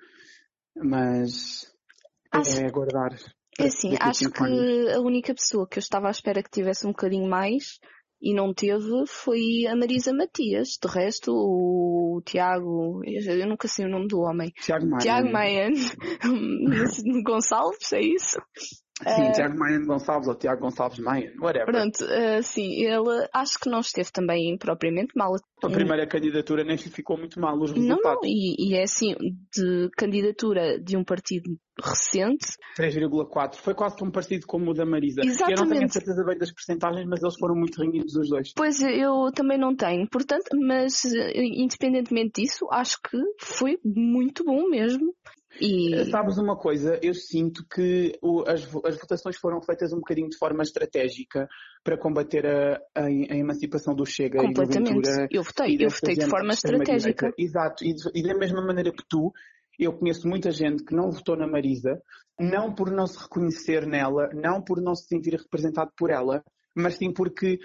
mas 0.76 1.66
acho, 2.30 2.60
é 2.60 2.66
aguardar. 2.66 3.16
É 3.58 3.66
assim, 3.66 3.96
acho 4.00 4.30
que 4.30 4.42
anos. 4.42 4.94
a 4.94 5.00
única 5.00 5.34
pessoa 5.34 5.66
que 5.68 5.78
eu 5.78 5.80
estava 5.80 6.08
à 6.08 6.10
espera 6.10 6.42
que 6.42 6.50
tivesse 6.50 6.86
um 6.86 6.90
bocadinho 6.90 7.28
mais 7.28 7.78
e 8.20 8.34
não 8.34 8.52
teve 8.52 9.06
foi 9.06 9.66
a 9.66 9.76
Marisa 9.76 10.12
Matias. 10.12 10.78
De 10.80 10.88
resto, 10.88 11.32
o 11.32 12.20
Tiago, 12.24 13.00
eu 13.04 13.48
nunca 13.48 13.68
sei 13.68 13.86
o 13.86 13.88
nome 13.88 14.08
do 14.08 14.20
homem. 14.20 14.52
Tiago 14.60 14.86
Maia. 14.86 15.00
Tiago 15.00 15.32
Maia 15.32 15.68
Gonçalves, 17.24 17.92
é 17.92 18.00
isso? 18.00 18.38
Sim, 19.02 19.28
uh, 19.28 19.32
Tiago 19.32 19.56
Maia 19.56 19.78
Gonçalves 19.78 20.28
ou 20.28 20.34
Tiago 20.34 20.60
Gonçalves 20.60 20.98
Maia, 20.98 21.32
whatever. 21.40 21.66
Pronto, 21.66 22.04
uh, 22.04 22.42
sim, 22.42 22.84
ele 22.84 23.28
acho 23.32 23.58
que 23.60 23.70
não 23.70 23.80
esteve 23.80 24.10
também 24.10 24.56
propriamente 24.58 25.12
mal. 25.14 25.34
A 25.62 25.68
primeira 25.68 26.06
candidatura 26.06 26.64
nem 26.64 26.76
ficou 26.76 27.16
muito 27.16 27.40
mal 27.40 27.56
os 27.60 27.70
resultados. 27.70 28.02
Não, 28.04 28.14
não, 28.14 28.20
e, 28.24 28.56
e 28.58 28.74
é 28.74 28.82
assim, 28.82 29.14
de 29.54 29.88
candidatura 29.96 30.80
de 30.80 30.96
um 30.96 31.04
partido 31.04 31.56
recente. 31.80 32.46
3,4. 32.76 33.54
Foi 33.56 33.74
quase 33.74 33.96
tão 33.96 34.10
parecido 34.10 34.46
como 34.46 34.72
o 34.72 34.74
da 34.74 34.84
Marisa. 34.84 35.20
Exatamente. 35.24 35.60
Eu 35.60 35.66
não 35.66 35.72
tenho 35.72 35.92
certeza 35.92 36.24
bem 36.24 36.38
das 36.38 36.52
percentagens, 36.52 37.06
mas 37.08 37.22
eles 37.22 37.36
foram 37.38 37.54
muito 37.54 37.80
renhidos 37.80 38.16
os 38.16 38.28
dois. 38.28 38.52
Pois 38.54 38.80
eu 38.80 39.30
também 39.32 39.58
não 39.58 39.76
tenho. 39.76 40.08
Portanto, 40.10 40.48
mas 40.60 41.04
independentemente 41.04 42.42
disso, 42.42 42.66
acho 42.70 42.98
que 43.02 43.18
foi 43.40 43.78
muito 43.84 44.44
bom 44.44 44.68
mesmo. 44.68 45.14
E... 45.60 45.94
Eh, 45.94 46.04
sabes 46.06 46.38
uma 46.38 46.56
coisa? 46.56 46.98
Eu 47.02 47.14
sinto 47.14 47.64
que 47.68 48.18
o, 48.22 48.42
as, 48.42 48.62
as, 48.84 48.98
votações 48.98 49.36
foram 49.36 49.60
feitas 49.60 49.92
um 49.92 49.96
bocadinho 49.96 50.28
de 50.28 50.36
forma 50.36 50.62
estratégica 50.62 51.48
para 51.82 51.98
combater 51.98 52.46
a, 52.46 52.80
a, 52.94 53.04
a 53.04 53.36
emancipação 53.36 53.94
do 53.94 54.06
Chega 54.06 54.42
e 54.44 54.52
do 54.52 54.66
Ventura. 54.66 55.28
Eu 55.30 55.42
votei, 55.42 55.76
eu 55.80 55.90
votei 55.90 56.14
de 56.14 56.26
forma 56.26 56.52
estratégica. 56.52 57.32
Exato, 57.36 57.84
e, 57.84 57.94
e 58.14 58.22
da 58.22 58.34
mesma 58.34 58.64
maneira 58.64 58.92
que 58.92 59.04
tu, 59.08 59.32
eu 59.78 59.92
conheço 59.92 60.28
muita 60.28 60.50
gente 60.50 60.84
que 60.84 60.94
não 60.94 61.10
votou 61.10 61.36
na 61.36 61.46
Marisa, 61.46 62.00
não 62.38 62.74
por 62.74 62.90
não 62.90 63.06
se 63.06 63.18
reconhecer 63.18 63.86
nela, 63.86 64.28
não 64.34 64.62
por 64.62 64.80
não 64.80 64.94
se 64.94 65.06
sentir 65.06 65.34
representado 65.34 65.90
por 65.96 66.10
ela, 66.10 66.42
mas 66.74 66.94
sim 66.94 67.12
porque 67.12 67.58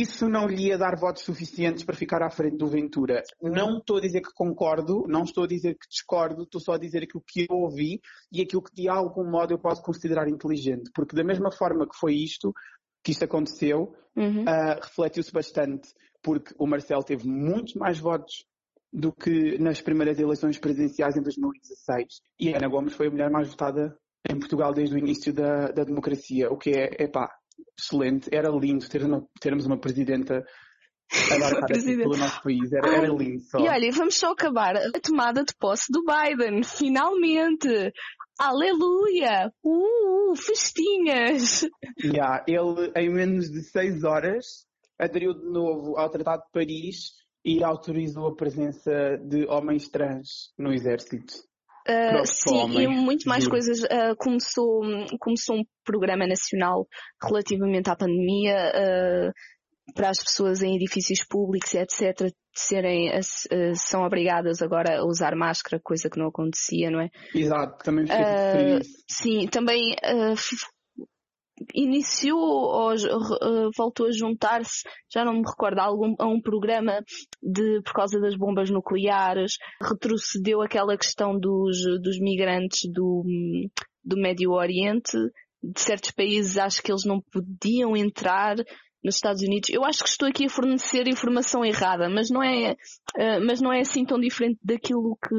isso 0.00 0.28
não 0.28 0.46
lhe 0.46 0.68
ia 0.68 0.78
dar 0.78 0.96
votos 0.96 1.22
suficientes 1.22 1.84
para 1.84 1.94
ficar 1.94 2.22
à 2.22 2.30
frente 2.30 2.56
do 2.56 2.66
Ventura. 2.66 3.22
Não 3.40 3.78
estou 3.78 3.98
a 3.98 4.00
dizer 4.00 4.20
que 4.22 4.32
concordo, 4.32 5.04
não 5.06 5.24
estou 5.24 5.44
a 5.44 5.46
dizer 5.46 5.74
que 5.74 5.88
discordo, 5.88 6.44
estou 6.44 6.60
só 6.60 6.72
a 6.72 6.78
dizer 6.78 7.02
aquilo 7.02 7.22
que 7.26 7.46
eu 7.48 7.56
ouvi 7.56 8.00
e 8.32 8.40
aquilo 8.40 8.62
que 8.62 8.74
de 8.74 8.88
algum 8.88 9.28
modo 9.28 9.52
eu 9.52 9.58
posso 9.58 9.82
considerar 9.82 10.28
inteligente. 10.28 10.90
Porque 10.94 11.14
da 11.14 11.24
mesma 11.24 11.50
forma 11.50 11.86
que 11.86 11.96
foi 11.98 12.14
isto, 12.14 12.54
que 13.04 13.12
isto 13.12 13.24
aconteceu, 13.24 13.94
uhum. 14.16 14.42
uh, 14.44 14.80
refletiu-se 14.82 15.32
bastante, 15.32 15.92
porque 16.22 16.54
o 16.58 16.66
Marcelo 16.66 17.02
teve 17.02 17.28
muitos 17.28 17.74
mais 17.74 17.98
votos 17.98 18.46
do 18.92 19.12
que 19.12 19.58
nas 19.58 19.80
primeiras 19.80 20.18
eleições 20.18 20.58
presidenciais 20.58 21.16
em 21.16 21.22
2016. 21.22 22.20
E 22.38 22.54
Ana 22.54 22.68
Gomes 22.68 22.94
foi 22.94 23.08
a 23.08 23.10
mulher 23.10 23.30
mais 23.30 23.48
votada 23.48 23.96
em 24.28 24.38
Portugal 24.38 24.72
desde 24.72 24.94
o 24.94 24.98
início 24.98 25.32
da, 25.32 25.68
da 25.68 25.82
democracia, 25.82 26.50
o 26.50 26.56
que 26.56 26.70
é, 26.70 27.02
epá, 27.02 27.28
excelente. 27.78 28.28
Era 28.32 28.50
lindo 28.50 28.88
ter 28.88 29.04
uma, 29.04 29.26
termos 29.40 29.66
uma 29.66 29.78
presidenta 29.78 30.44
a 31.30 31.38
dar 31.38 31.66
pelo 31.66 32.16
nosso 32.16 32.42
país. 32.42 32.72
Era, 32.72 32.96
era 32.96 33.08
lindo 33.08 33.40
só. 33.40 33.58
E 33.58 33.68
olha, 33.68 33.92
vamos 33.92 34.14
só 34.14 34.32
acabar 34.32 34.76
a 34.76 35.00
tomada 35.00 35.44
de 35.44 35.54
posse 35.54 35.90
do 35.90 36.04
Biden. 36.04 36.62
Finalmente! 36.62 37.92
Aleluia! 38.38 39.52
Uh, 39.62 40.34
festinhas! 40.34 41.68
Yeah, 42.02 42.44
ele, 42.48 42.92
em 42.96 43.10
menos 43.10 43.50
de 43.50 43.62
seis 43.62 44.02
horas, 44.04 44.66
aderiu 44.98 45.34
de 45.34 45.46
novo 45.46 45.96
ao 45.98 46.10
Tratado 46.10 46.42
de 46.44 46.50
Paris 46.50 47.12
e 47.44 47.62
autorizou 47.62 48.28
a 48.28 48.34
presença 48.34 49.18
de 49.18 49.46
homens 49.46 49.88
trans 49.88 50.52
no 50.58 50.72
exército. 50.72 51.34
Uh, 51.88 52.24
sim, 52.24 52.78
e 52.78 52.88
muito 52.88 53.28
mais 53.28 53.44
Juro. 53.44 53.56
coisas. 53.56 53.82
Uh, 53.82 54.16
começou, 54.16 54.82
começou 55.18 55.56
um 55.56 55.64
programa 55.84 56.26
nacional 56.26 56.86
relativamente 57.22 57.90
à 57.90 57.96
pandemia 57.96 58.72
uh, 58.74 59.32
para 59.94 60.10
as 60.10 60.18
pessoas 60.22 60.62
em 60.62 60.76
edifícios 60.76 61.24
públicos, 61.28 61.74
etc., 61.74 62.32
serem, 62.54 63.10
são 63.74 64.04
obrigadas 64.04 64.60
agora 64.60 64.98
a 64.98 65.06
usar 65.06 65.34
máscara, 65.34 65.80
coisa 65.82 66.10
que 66.10 66.18
não 66.18 66.28
acontecia, 66.28 66.90
não 66.90 67.00
é? 67.00 67.08
Exato, 67.34 67.82
também 67.82 68.06
fiquei 68.06 68.80
Sim, 69.08 69.46
também 69.48 69.96
iniciou 71.74 72.38
ou 72.38 72.94
uh, 72.94 73.70
voltou 73.76 74.06
a 74.06 74.12
juntar-se, 74.12 74.82
já 75.12 75.24
não 75.24 75.34
me 75.34 75.42
recordo, 75.46 75.78
a, 75.78 75.84
algum, 75.84 76.14
a 76.18 76.26
um 76.26 76.40
programa 76.40 77.02
de, 77.42 77.80
por 77.82 77.92
causa 77.92 78.20
das 78.20 78.36
bombas 78.36 78.70
nucleares, 78.70 79.56
retrocedeu 79.80 80.62
aquela 80.62 80.96
questão 80.96 81.38
dos, 81.38 81.78
dos 82.02 82.18
migrantes 82.18 82.90
do, 82.92 83.24
do 84.04 84.16
Médio 84.16 84.52
Oriente, 84.52 85.16
de 85.62 85.80
certos 85.80 86.10
países 86.10 86.58
acho 86.58 86.82
que 86.82 86.90
eles 86.90 87.04
não 87.04 87.20
podiam 87.20 87.96
entrar 87.96 88.56
nos 89.04 89.16
Estados 89.16 89.42
Unidos. 89.42 89.68
Eu 89.70 89.84
acho 89.84 90.02
que 90.02 90.08
estou 90.08 90.28
aqui 90.28 90.46
a 90.46 90.50
fornecer 90.50 91.08
informação 91.08 91.64
errada, 91.64 92.08
mas 92.08 92.30
não 92.30 92.42
é, 92.42 92.72
uh, 92.72 93.44
mas 93.46 93.60
não 93.60 93.72
é 93.72 93.80
assim 93.80 94.04
tão 94.04 94.18
diferente 94.18 94.58
daquilo 94.62 95.16
que, 95.16 95.34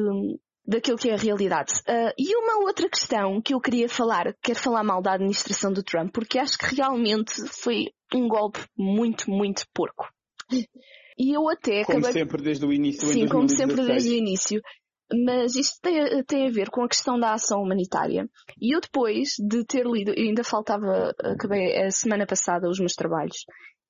daquilo 0.65 0.97
que 0.97 1.10
é 1.10 1.13
a 1.13 1.17
realidade. 1.17 1.73
Uh, 1.88 2.13
e 2.17 2.36
uma 2.36 2.65
outra 2.65 2.89
questão 2.89 3.41
que 3.41 3.54
eu 3.54 3.60
queria 3.60 3.89
falar, 3.89 4.34
quero 4.41 4.60
falar 4.60 4.84
mal 4.84 5.02
da 5.02 5.13
administração 5.13 5.71
do 5.71 5.84
Trump, 5.84 6.12
porque 6.13 6.39
acho 6.39 6.58
que 6.58 6.76
realmente 6.76 7.34
foi 7.49 7.88
um 8.13 8.28
golpe 8.28 8.60
muito, 8.78 9.30
muito 9.30 9.63
porco. 9.73 10.08
E 11.17 11.36
eu 11.36 11.47
até 11.49 11.84
Como 11.84 11.99
acabei... 11.99 12.21
sempre 12.21 12.41
desde 12.41 12.65
o 12.65 12.73
início. 12.73 13.08
Sim, 13.08 13.28
como 13.28 13.49
sempre 13.49 13.86
desde 13.86 14.10
o 14.10 14.13
início. 14.13 14.62
Mas 15.26 15.56
isto 15.56 15.80
tem, 15.82 16.23
tem, 16.23 16.47
a 16.47 16.52
ver 16.52 16.69
com 16.69 16.84
a 16.84 16.88
questão 16.88 17.19
da 17.19 17.34
ação 17.34 17.62
humanitária. 17.62 18.28
E 18.60 18.76
eu 18.76 18.82
depois 18.82 19.34
de 19.38 19.63
ter 19.63 19.86
lido, 19.86 20.12
ainda 20.12 20.43
faltava, 20.43 21.13
acabei 21.19 21.78
a 21.84 21.91
semana 21.91 22.26
passada 22.26 22.69
os 22.69 22.80
meus 22.80 22.93
trabalhos, 22.93 23.45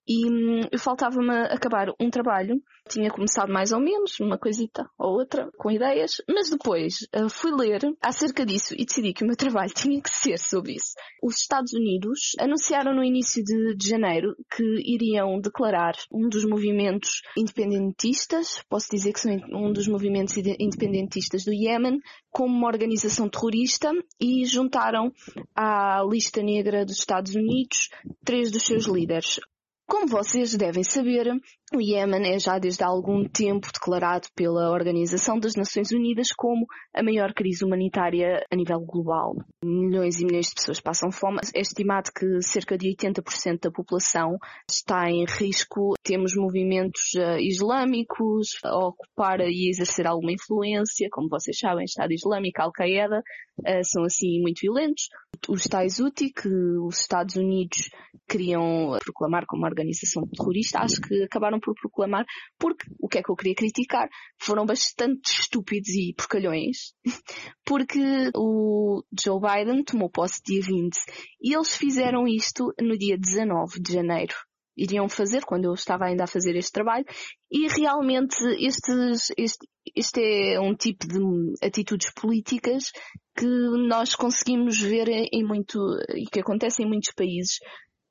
e 0.07 0.29
hum, 0.29 0.61
faltava-me 0.77 1.31
acabar 1.49 1.89
um 1.99 2.09
trabalho. 2.09 2.61
Tinha 2.89 3.09
começado 3.09 3.51
mais 3.51 3.71
ou 3.71 3.79
menos, 3.79 4.19
uma 4.19 4.37
coisita 4.37 4.85
ou 4.99 5.13
outra, 5.13 5.49
com 5.57 5.71
ideias, 5.71 6.21
mas 6.27 6.49
depois 6.49 7.07
uh, 7.15 7.29
fui 7.29 7.51
ler 7.51 7.79
acerca 8.01 8.45
disso 8.45 8.73
e 8.77 8.85
decidi 8.85 9.13
que 9.13 9.23
o 9.23 9.27
meu 9.27 9.37
trabalho 9.37 9.71
tinha 9.73 10.01
que 10.01 10.09
ser 10.09 10.37
sobre 10.37 10.73
isso. 10.73 10.93
Os 11.21 11.37
Estados 11.37 11.71
Unidos 11.73 12.33
anunciaram 12.37 12.93
no 12.93 13.03
início 13.03 13.41
de, 13.41 13.75
de 13.75 13.87
janeiro 13.87 14.35
que 14.53 14.63
iriam 14.83 15.39
declarar 15.39 15.93
um 16.11 16.27
dos 16.27 16.43
movimentos 16.45 17.21
independentistas, 17.37 18.61
posso 18.69 18.87
dizer 18.91 19.13
que 19.13 19.21
são 19.21 19.31
um 19.53 19.71
dos 19.71 19.87
movimentos 19.87 20.35
independentistas 20.37 21.45
do 21.45 21.53
Iémen, 21.53 21.99
como 22.29 22.53
uma 22.53 22.67
organização 22.67 23.29
terrorista 23.29 23.91
e 24.19 24.45
juntaram 24.45 25.11
à 25.55 26.03
lista 26.05 26.41
negra 26.41 26.85
dos 26.85 26.97
Estados 26.97 27.33
Unidos 27.33 27.89
três 28.25 28.51
dos 28.51 28.63
seus 28.63 28.85
líderes. 28.85 29.39
Como 29.85 30.07
vocês 30.07 30.55
devem 30.55 30.83
saber, 30.83 31.27
o 31.75 31.81
Iêmen 31.81 32.33
é 32.33 32.39
já 32.39 32.59
desde 32.59 32.83
há 32.83 32.87
algum 32.87 33.27
tempo 33.27 33.67
declarado 33.73 34.27
pela 34.35 34.71
Organização 34.71 35.39
das 35.39 35.55
Nações 35.55 35.91
Unidas 35.91 36.31
como 36.31 36.67
a 36.93 37.01
maior 37.01 37.33
crise 37.33 37.65
humanitária 37.65 38.45
a 38.51 38.55
nível 38.55 38.79
global. 38.81 39.35
Milhões 39.63 40.19
e 40.19 40.25
milhões 40.25 40.47
de 40.47 40.55
pessoas 40.55 40.79
passam 40.79 41.11
fome. 41.11 41.39
É 41.55 41.61
estimado 41.61 42.11
que 42.15 42.41
cerca 42.41 42.77
de 42.77 42.95
80% 42.95 43.61
da 43.61 43.71
população 43.71 44.37
está 44.69 45.09
em 45.09 45.25
risco. 45.25 45.93
Temos 46.03 46.35
movimentos 46.35 47.13
uh, 47.15 47.39
islâmicos 47.39 48.59
a 48.63 48.87
ocupar 48.87 49.39
e 49.41 49.69
exercer 49.69 50.05
alguma 50.05 50.31
influência. 50.31 51.07
Como 51.11 51.27
vocês 51.27 51.57
sabem, 51.57 51.85
Estado 51.85 52.13
Islâmico, 52.13 52.61
Al-Qaeda, 52.61 53.19
uh, 53.19 53.83
são 53.83 54.03
assim 54.03 54.41
muito 54.41 54.61
violentos. 54.61 55.09
Os 55.49 55.63
tais 55.63 55.99
Houthi, 55.99 56.31
que 56.31 56.49
os 56.49 56.99
Estados 56.99 57.35
Unidos 57.35 57.89
queriam 58.27 58.97
proclamar 59.03 59.45
como 59.47 59.63
uma 59.63 59.69
organização 59.69 60.23
terrorista, 60.27 60.79
acho 60.79 61.01
que 61.01 61.23
acabaram 61.23 61.59
por 61.63 61.73
proclamar, 61.75 62.25
porque 62.59 62.85
o 62.99 63.07
que 63.07 63.17
é 63.17 63.23
que 63.23 63.31
eu 63.31 63.35
queria 63.35 63.55
criticar? 63.55 64.09
Foram 64.39 64.65
bastante 64.65 65.31
estúpidos 65.31 65.89
e 65.89 66.13
porcalhões, 66.15 66.93
porque 67.65 68.31
o 68.35 69.03
Joe 69.19 69.39
Biden 69.39 69.83
tomou 69.83 70.09
posse 70.09 70.41
dia 70.45 70.61
20 70.61 70.95
e 71.41 71.55
eles 71.55 71.75
fizeram 71.75 72.27
isto 72.27 72.73
no 72.79 72.97
dia 72.97 73.17
19 73.17 73.79
de 73.81 73.93
janeiro 73.93 74.35
iriam 74.75 75.07
fazer 75.07 75.43
quando 75.45 75.65
eu 75.65 75.73
estava 75.73 76.05
ainda 76.05 76.23
a 76.23 76.27
fazer 76.27 76.55
este 76.55 76.71
trabalho 76.71 77.05
e 77.51 77.67
realmente 77.67 78.35
estes, 78.59 79.31
este, 79.37 79.67
este 79.95 80.21
é 80.53 80.59
um 80.59 80.75
tipo 80.75 81.07
de 81.07 81.19
atitudes 81.65 82.11
políticas 82.13 82.91
que 83.35 83.45
nós 83.87 84.15
conseguimos 84.15 84.79
ver 84.79 85.07
em 85.09 85.43
muito 85.43 85.79
e 86.15 86.25
que 86.25 86.39
acontece 86.39 86.83
em 86.83 86.87
muitos 86.87 87.13
países 87.13 87.59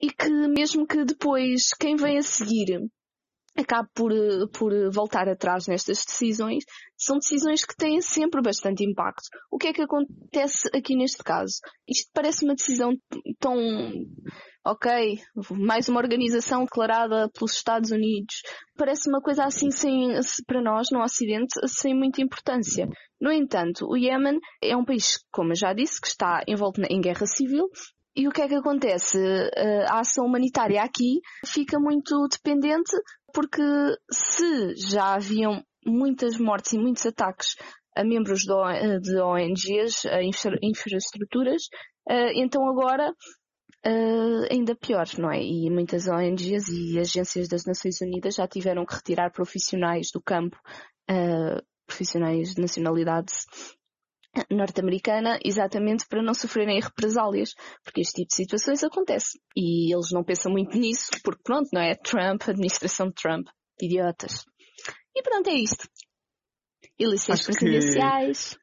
e 0.00 0.10
que 0.10 0.30
mesmo 0.30 0.86
que 0.86 1.04
depois 1.04 1.70
quem 1.78 1.96
vem 1.96 2.18
a 2.18 2.22
seguir 2.22 2.80
acabe 3.56 3.88
por, 3.94 4.12
por 4.52 4.72
voltar 4.90 5.28
atrás 5.28 5.66
nestas 5.66 6.04
decisões, 6.04 6.64
são 6.96 7.18
decisões 7.18 7.64
que 7.64 7.76
têm 7.76 8.00
sempre 8.00 8.40
bastante 8.40 8.84
impacto. 8.84 9.28
O 9.50 9.58
que 9.58 9.68
é 9.68 9.72
que 9.72 9.82
acontece 9.82 10.68
aqui 10.74 10.96
neste 10.96 11.22
caso? 11.22 11.56
Isto 11.86 12.10
parece 12.14 12.44
uma 12.44 12.54
decisão 12.54 12.92
tão, 13.38 13.56
ok, 14.64 15.18
mais 15.50 15.88
uma 15.88 16.00
organização 16.00 16.64
declarada 16.64 17.28
pelos 17.30 17.52
Estados 17.52 17.90
Unidos. 17.90 18.42
Parece 18.76 19.08
uma 19.08 19.20
coisa 19.20 19.44
assim 19.44 19.70
sem, 19.70 20.12
para 20.46 20.62
nós, 20.62 20.88
no 20.90 21.02
Ocidente, 21.02 21.54
sem 21.66 21.94
muita 21.94 22.22
importância. 22.22 22.88
No 23.20 23.30
entanto, 23.30 23.86
o 23.86 23.96
Iémen 23.96 24.38
é 24.62 24.76
um 24.76 24.84
país, 24.84 25.18
como 25.30 25.52
eu 25.52 25.56
já 25.56 25.72
disse, 25.72 26.00
que 26.00 26.06
está 26.06 26.42
envolto 26.48 26.80
em 26.88 27.00
guerra 27.00 27.26
civil 27.26 27.68
e 28.14 28.28
o 28.28 28.30
que 28.30 28.42
é 28.42 28.48
que 28.48 28.54
acontece? 28.54 29.18
A 29.88 30.00
ação 30.00 30.26
humanitária 30.26 30.82
aqui 30.82 31.20
fica 31.46 31.78
muito 31.78 32.26
dependente 32.28 32.92
porque 33.32 33.62
se 34.10 34.74
já 34.76 35.14
haviam 35.14 35.62
muitas 35.86 36.38
mortes 36.38 36.72
e 36.72 36.78
muitos 36.78 37.06
ataques 37.06 37.56
a 37.96 38.04
membros 38.04 38.40
de 38.40 39.20
ONGs, 39.20 40.06
a 40.06 40.22
infraestruturas, 40.22 41.62
eh, 42.08 42.40
então 42.40 42.66
agora 42.68 43.14
eh, 43.84 44.48
ainda 44.50 44.74
pior, 44.74 45.06
não 45.18 45.30
é? 45.30 45.42
E 45.42 45.70
muitas 45.70 46.06
ONGs 46.08 46.68
e 46.68 46.98
agências 46.98 47.48
das 47.48 47.64
Nações 47.66 48.00
Unidas 48.00 48.36
já 48.36 48.46
tiveram 48.46 48.86
que 48.86 48.94
retirar 48.94 49.30
profissionais 49.30 50.10
do 50.12 50.22
campo, 50.22 50.56
eh, 51.08 51.60
profissionais 51.86 52.54
de 52.54 52.62
nacionalidade 52.62 53.32
norte-americana 54.50 55.38
exatamente 55.44 56.06
para 56.08 56.22
não 56.22 56.34
sofrerem 56.34 56.80
represálias, 56.80 57.54
porque 57.84 58.00
este 58.00 58.22
tipo 58.22 58.28
de 58.28 58.36
situações 58.36 58.82
acontece. 58.82 59.38
E 59.56 59.94
eles 59.94 60.10
não 60.10 60.24
pensam 60.24 60.50
muito 60.50 60.76
nisso, 60.78 61.10
porque 61.22 61.42
pronto, 61.42 61.68
não 61.72 61.80
é? 61.80 61.94
Trump, 61.94 62.42
administração 62.48 63.08
de 63.08 63.14
Trump, 63.14 63.46
idiotas. 63.80 64.44
E 65.14 65.22
pronto, 65.22 65.48
é 65.48 65.54
isto. 65.54 65.88
Eleições 66.98 67.44
presidenciais. 67.44 68.56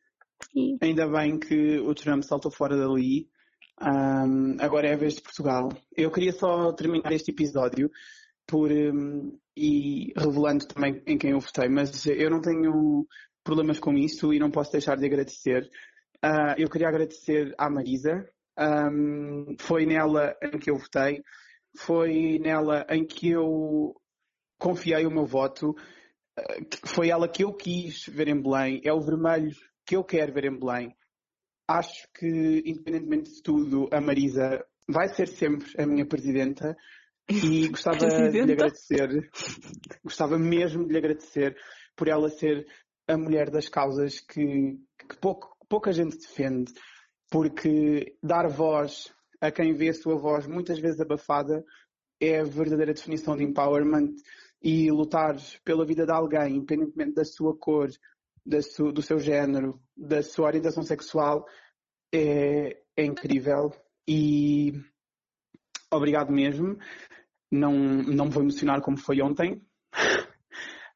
E... 0.56 0.78
Ainda 0.82 1.08
bem 1.08 1.40
que 1.40 1.80
o 1.80 1.94
Trump 1.94 2.24
saltou 2.24 2.52
fora 2.52 2.76
dali. 2.78 3.28
Um, 3.82 4.58
agora 4.60 4.88
é 4.88 4.94
a 4.94 4.98
vez 4.98 5.16
de 5.16 5.22
Portugal. 5.22 5.70
Eu 5.96 6.12
queria 6.12 6.32
só 6.32 6.72
terminar 6.74 7.12
este 7.12 7.32
episódio 7.32 7.90
por 8.46 8.72
um, 8.72 9.38
e 9.56 10.12
revelando 10.18 10.66
também 10.66 11.02
em 11.06 11.18
quem 11.18 11.32
eu 11.32 11.40
votei, 11.40 11.70
mas 11.70 12.06
eu 12.08 12.30
não 12.30 12.42
tenho 12.42 13.06
problemas 13.50 13.80
com 13.80 13.94
isso 13.94 14.32
e 14.32 14.38
não 14.38 14.52
posso 14.52 14.72
deixar 14.72 14.96
de 14.96 15.04
agradecer. 15.08 15.68
Uh, 16.24 16.54
eu 16.56 16.70
queria 16.70 16.88
agradecer 16.88 17.52
à 17.58 17.68
Marisa. 17.68 18.30
Um, 18.60 19.56
foi 19.60 19.88
nela 19.88 20.38
em 20.44 20.60
que 20.60 20.70
eu 20.70 20.78
votei. 20.78 21.24
Foi 21.76 22.38
nela 22.38 22.86
em 22.92 23.04
que 23.04 23.32
eu 23.32 23.96
confiei 24.60 25.04
o 25.08 25.12
meu 25.12 25.26
voto. 25.26 25.76
Eh, 26.38 26.60
foi 26.86 27.10
ela 27.10 27.28
que 27.28 27.44
eu 27.44 27.52
quis 27.54 28.06
ver 28.06 28.28
em 28.28 28.40
Belém. 28.40 28.82
É 28.86 28.94
o 28.94 29.02
vermelho 29.02 29.56
que 29.84 29.96
eu 29.96 30.04
quero 30.04 30.32
ver 30.32 30.46
em 30.46 30.60
Belém. 30.60 30.96
Acho 31.68 32.08
que, 32.14 32.62
independentemente 32.66 33.32
de 33.32 33.42
tudo, 33.42 33.90
a 33.92 34.00
Marisa 34.00 34.64
vai 34.88 35.08
ser 35.08 35.28
sempre 35.28 35.68
a 35.82 35.88
minha 35.88 36.06
presidenta 36.06 36.76
e 37.28 37.68
gostava 37.70 37.98
presidenta? 37.98 38.32
de 38.32 38.46
lhe 38.46 38.54
agradecer, 38.54 39.30
gostava 40.04 40.38
mesmo 40.38 40.86
de 40.86 40.92
lhe 40.92 40.98
agradecer 40.98 41.56
por 41.96 42.08
ela 42.08 42.30
ser 42.30 42.66
a 43.10 43.18
mulher 43.18 43.50
das 43.50 43.68
causas 43.68 44.20
que, 44.20 44.78
que 45.10 45.18
pouco, 45.20 45.58
pouca 45.68 45.92
gente 45.92 46.16
defende, 46.16 46.72
porque 47.30 48.16
dar 48.22 48.48
voz 48.48 49.12
a 49.42 49.52
quem 49.52 49.74
vê 49.74 49.90
a 49.90 49.94
sua 49.94 50.16
voz 50.16 50.46
muitas 50.46 50.80
vezes 50.80 51.02
abafada 51.02 51.66
é 52.22 52.40
a 52.40 52.44
verdadeira 52.44 52.94
definição 52.94 53.36
de 53.36 53.44
empowerment 53.44 54.14
e 54.62 54.92
lutar 54.92 55.36
pela 55.64 55.86
vida 55.86 56.06
de 56.06 56.12
alguém, 56.12 56.58
independentemente 56.58 57.14
da 57.14 57.26
sua 57.26 57.58
cor, 57.58 57.90
da 58.46 58.62
su, 58.62 58.92
do 58.92 59.02
seu 59.02 59.18
género, 59.18 59.82
da 59.98 60.22
sua 60.22 60.48
orientação 60.48 60.84
sexual, 60.84 61.46
é, 62.14 62.80
é 62.96 63.06
incrível. 63.06 63.72
E 64.08 64.74
obrigado 65.92 66.32
mesmo. 66.32 66.78
Não, 67.52 67.74
não 67.74 68.26
me 68.26 68.32
vou 68.32 68.44
emocionar 68.44 68.82
como 68.82 68.98
foi 68.98 69.20
ontem. 69.22 69.66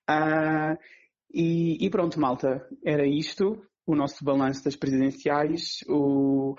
uh, 0.10 0.78
e, 1.34 1.84
e, 1.84 1.89
pronto, 1.89 2.19
malta, 2.19 2.67
era 2.86 3.08
isto, 3.08 3.62
o 3.86 3.96
nosso 3.96 4.24
balanço 4.24 4.63
das 4.63 4.76
presidenciais. 4.76 5.80
O... 5.89 6.56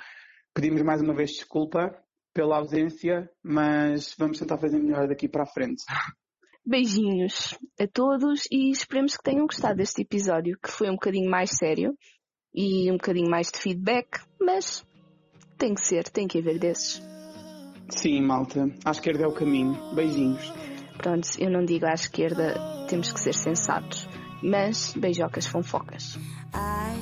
Pedimos 0.53 0.83
mais 0.83 1.01
uma 1.01 1.15
vez 1.15 1.33
desculpa 1.33 1.97
pela 2.35 2.59
ausência, 2.59 3.31
mas 3.43 4.15
vamos 4.19 4.39
tentar 4.39 4.59
fazer 4.59 4.79
melhor 4.79 5.07
daqui 5.07 5.29
para 5.29 5.45
a 5.45 5.47
frente. 5.47 5.85
Beijinhos 6.67 7.59
a 7.79 7.87
todos 7.87 8.49
e 8.51 8.71
esperemos 8.71 9.17
que 9.17 9.23
tenham 9.23 9.47
gostado 9.47 9.77
deste 9.77 10.01
episódio, 10.01 10.59
que 10.61 10.71
foi 10.71 10.89
um 10.89 10.95
bocadinho 10.95 11.31
mais 11.31 11.51
sério 11.51 11.95
e 12.55 12.91
um 12.91 12.95
bocadinho 12.95 13.31
mais 13.31 13.49
de 13.53 13.59
feedback, 13.59 14.21
mas 14.41 14.85
tem 15.59 15.75
que 15.75 15.87
ser, 15.87 16.09
tem 16.09 16.27
que 16.27 16.39
haver 16.39 16.59
desses. 16.59 17.03
Sim, 17.91 18.23
malta, 18.23 18.67
à 18.83 18.91
esquerda 18.91 19.25
é 19.25 19.27
o 19.27 19.35
caminho. 19.35 19.95
Beijinhos. 19.95 20.51
Pronto, 20.97 21.29
eu 21.39 21.51
não 21.51 21.65
digo 21.65 21.85
à 21.85 21.93
esquerda, 21.93 22.55
temos 22.89 23.13
que 23.13 23.21
ser 23.21 23.35
sensatos, 23.35 24.09
mas 24.45 24.95
beijocas 24.95 25.47
fonfocas. 25.47 26.19
I, 26.53 26.95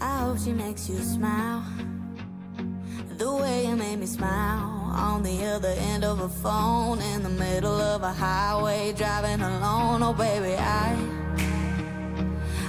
I 0.00 0.18
hope 0.22 0.38
she 0.38 0.52
makes 0.52 0.88
you 0.88 0.98
smile. 0.98 1.62
The 3.16 3.32
way 3.32 3.66
you 3.66 3.76
made 3.76 3.98
me 3.98 4.06
smile. 4.06 4.78
on 4.98 5.22
the 5.22 5.44
other 5.44 5.74
end 5.92 6.04
of 6.04 6.20
a 6.20 6.28
phone 6.28 7.00
in 7.00 7.22
the 7.22 7.28
middle 7.28 7.80
of 7.80 8.02
a 8.02 8.12
highway 8.12 8.92
driving 8.96 9.40
alone. 9.40 10.02
Oh, 10.02 10.12
baby, 10.12 10.54
I, 10.54 10.96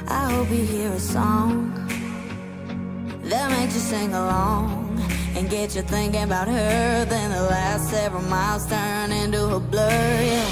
I 0.08 0.32
hope 0.32 0.50
you 0.50 0.64
hear 0.64 0.92
a 0.92 1.00
song 1.00 1.74
that 3.24 3.52
makes 3.52 3.74
you 3.76 3.82
sing 3.82 4.14
along 4.14 5.02
and 5.36 5.50
get 5.50 5.76
you 5.76 5.82
thinking 5.82 6.24
about 6.24 6.48
her. 6.48 7.06
Then 7.06 7.32
the 7.32 7.44
last 7.44 7.90
several 7.90 8.24
miles 8.24 8.68
turn 8.68 9.12
into 9.12 9.56
a 9.56 9.60
blur. 9.60 10.22
Yeah, 10.34 10.49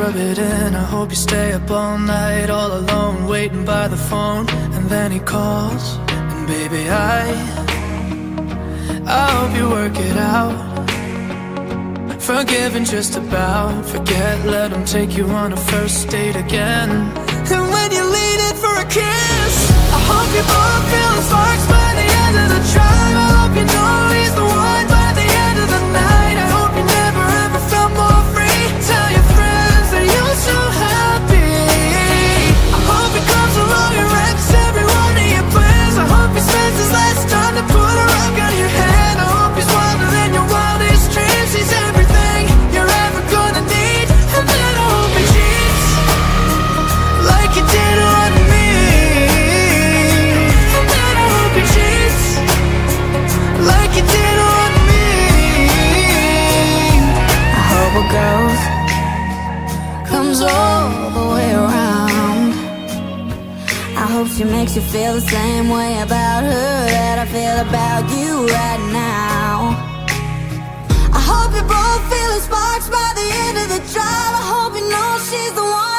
rub 0.00 0.16
it 0.16 0.38
in. 0.38 0.74
I 0.74 0.84
hope 0.94 1.10
you 1.10 1.20
stay 1.30 1.52
up 1.52 1.70
all 1.70 1.98
night, 1.98 2.48
all 2.48 2.72
alone, 2.80 3.26
waiting 3.26 3.64
by 3.64 3.86
the 3.88 4.00
phone. 4.10 4.48
And 4.76 4.84
then 4.88 5.12
he 5.12 5.20
calls, 5.20 5.84
and 6.32 6.46
baby, 6.46 6.82
I, 6.88 7.20
I 9.20 9.24
hope 9.34 9.52
you 9.58 9.66
work 9.78 9.96
it 10.08 10.16
out. 10.16 10.56
Forgiven 12.30 12.84
just 12.84 13.16
about, 13.16 13.84
forget, 13.94 14.34
let 14.46 14.72
him 14.72 14.84
take 14.84 15.16
you 15.18 15.26
on 15.42 15.52
a 15.52 15.60
first 15.72 16.08
date 16.08 16.36
again. 16.46 16.90
And 17.54 17.64
when 17.74 17.88
you 17.96 18.04
lean 18.16 18.38
in 18.48 18.54
for 18.64 18.74
a 18.84 18.86
kiss, 18.98 19.54
I 19.96 20.00
hope 20.10 20.30
you 20.36 20.44
both 20.56 20.84
feel 20.92 21.12
the 21.18 21.24
sparks 21.30 21.66
by 21.76 21.88
the 22.00 22.06
end 22.24 22.34
of 22.42 22.48
the 22.54 22.60
drive. 22.72 23.09
She 64.36 64.44
makes 64.44 64.74
you 64.74 64.82
feel 64.82 65.14
the 65.14 65.20
same 65.20 65.68
way 65.68 66.00
about 66.00 66.44
her 66.44 66.86
that 66.86 67.18
I 67.18 67.26
feel 67.26 67.56
about 67.68 68.08
you 68.16 68.46
right 68.46 68.82
now. 68.92 69.76
I 71.12 71.20
hope 71.20 71.52
you 71.54 71.62
both 71.62 72.02
feel 72.12 72.32
sparks 72.40 72.88
by 72.88 73.10
the 73.16 73.26
end 73.44 73.56
of 73.58 73.68
the 73.68 73.80
drive. 73.92 74.34
I 74.40 74.44
hope 74.54 74.72
you 74.78 74.88
know 74.88 75.18
she's 75.28 75.52
the 75.52 75.62
one. 75.62 75.89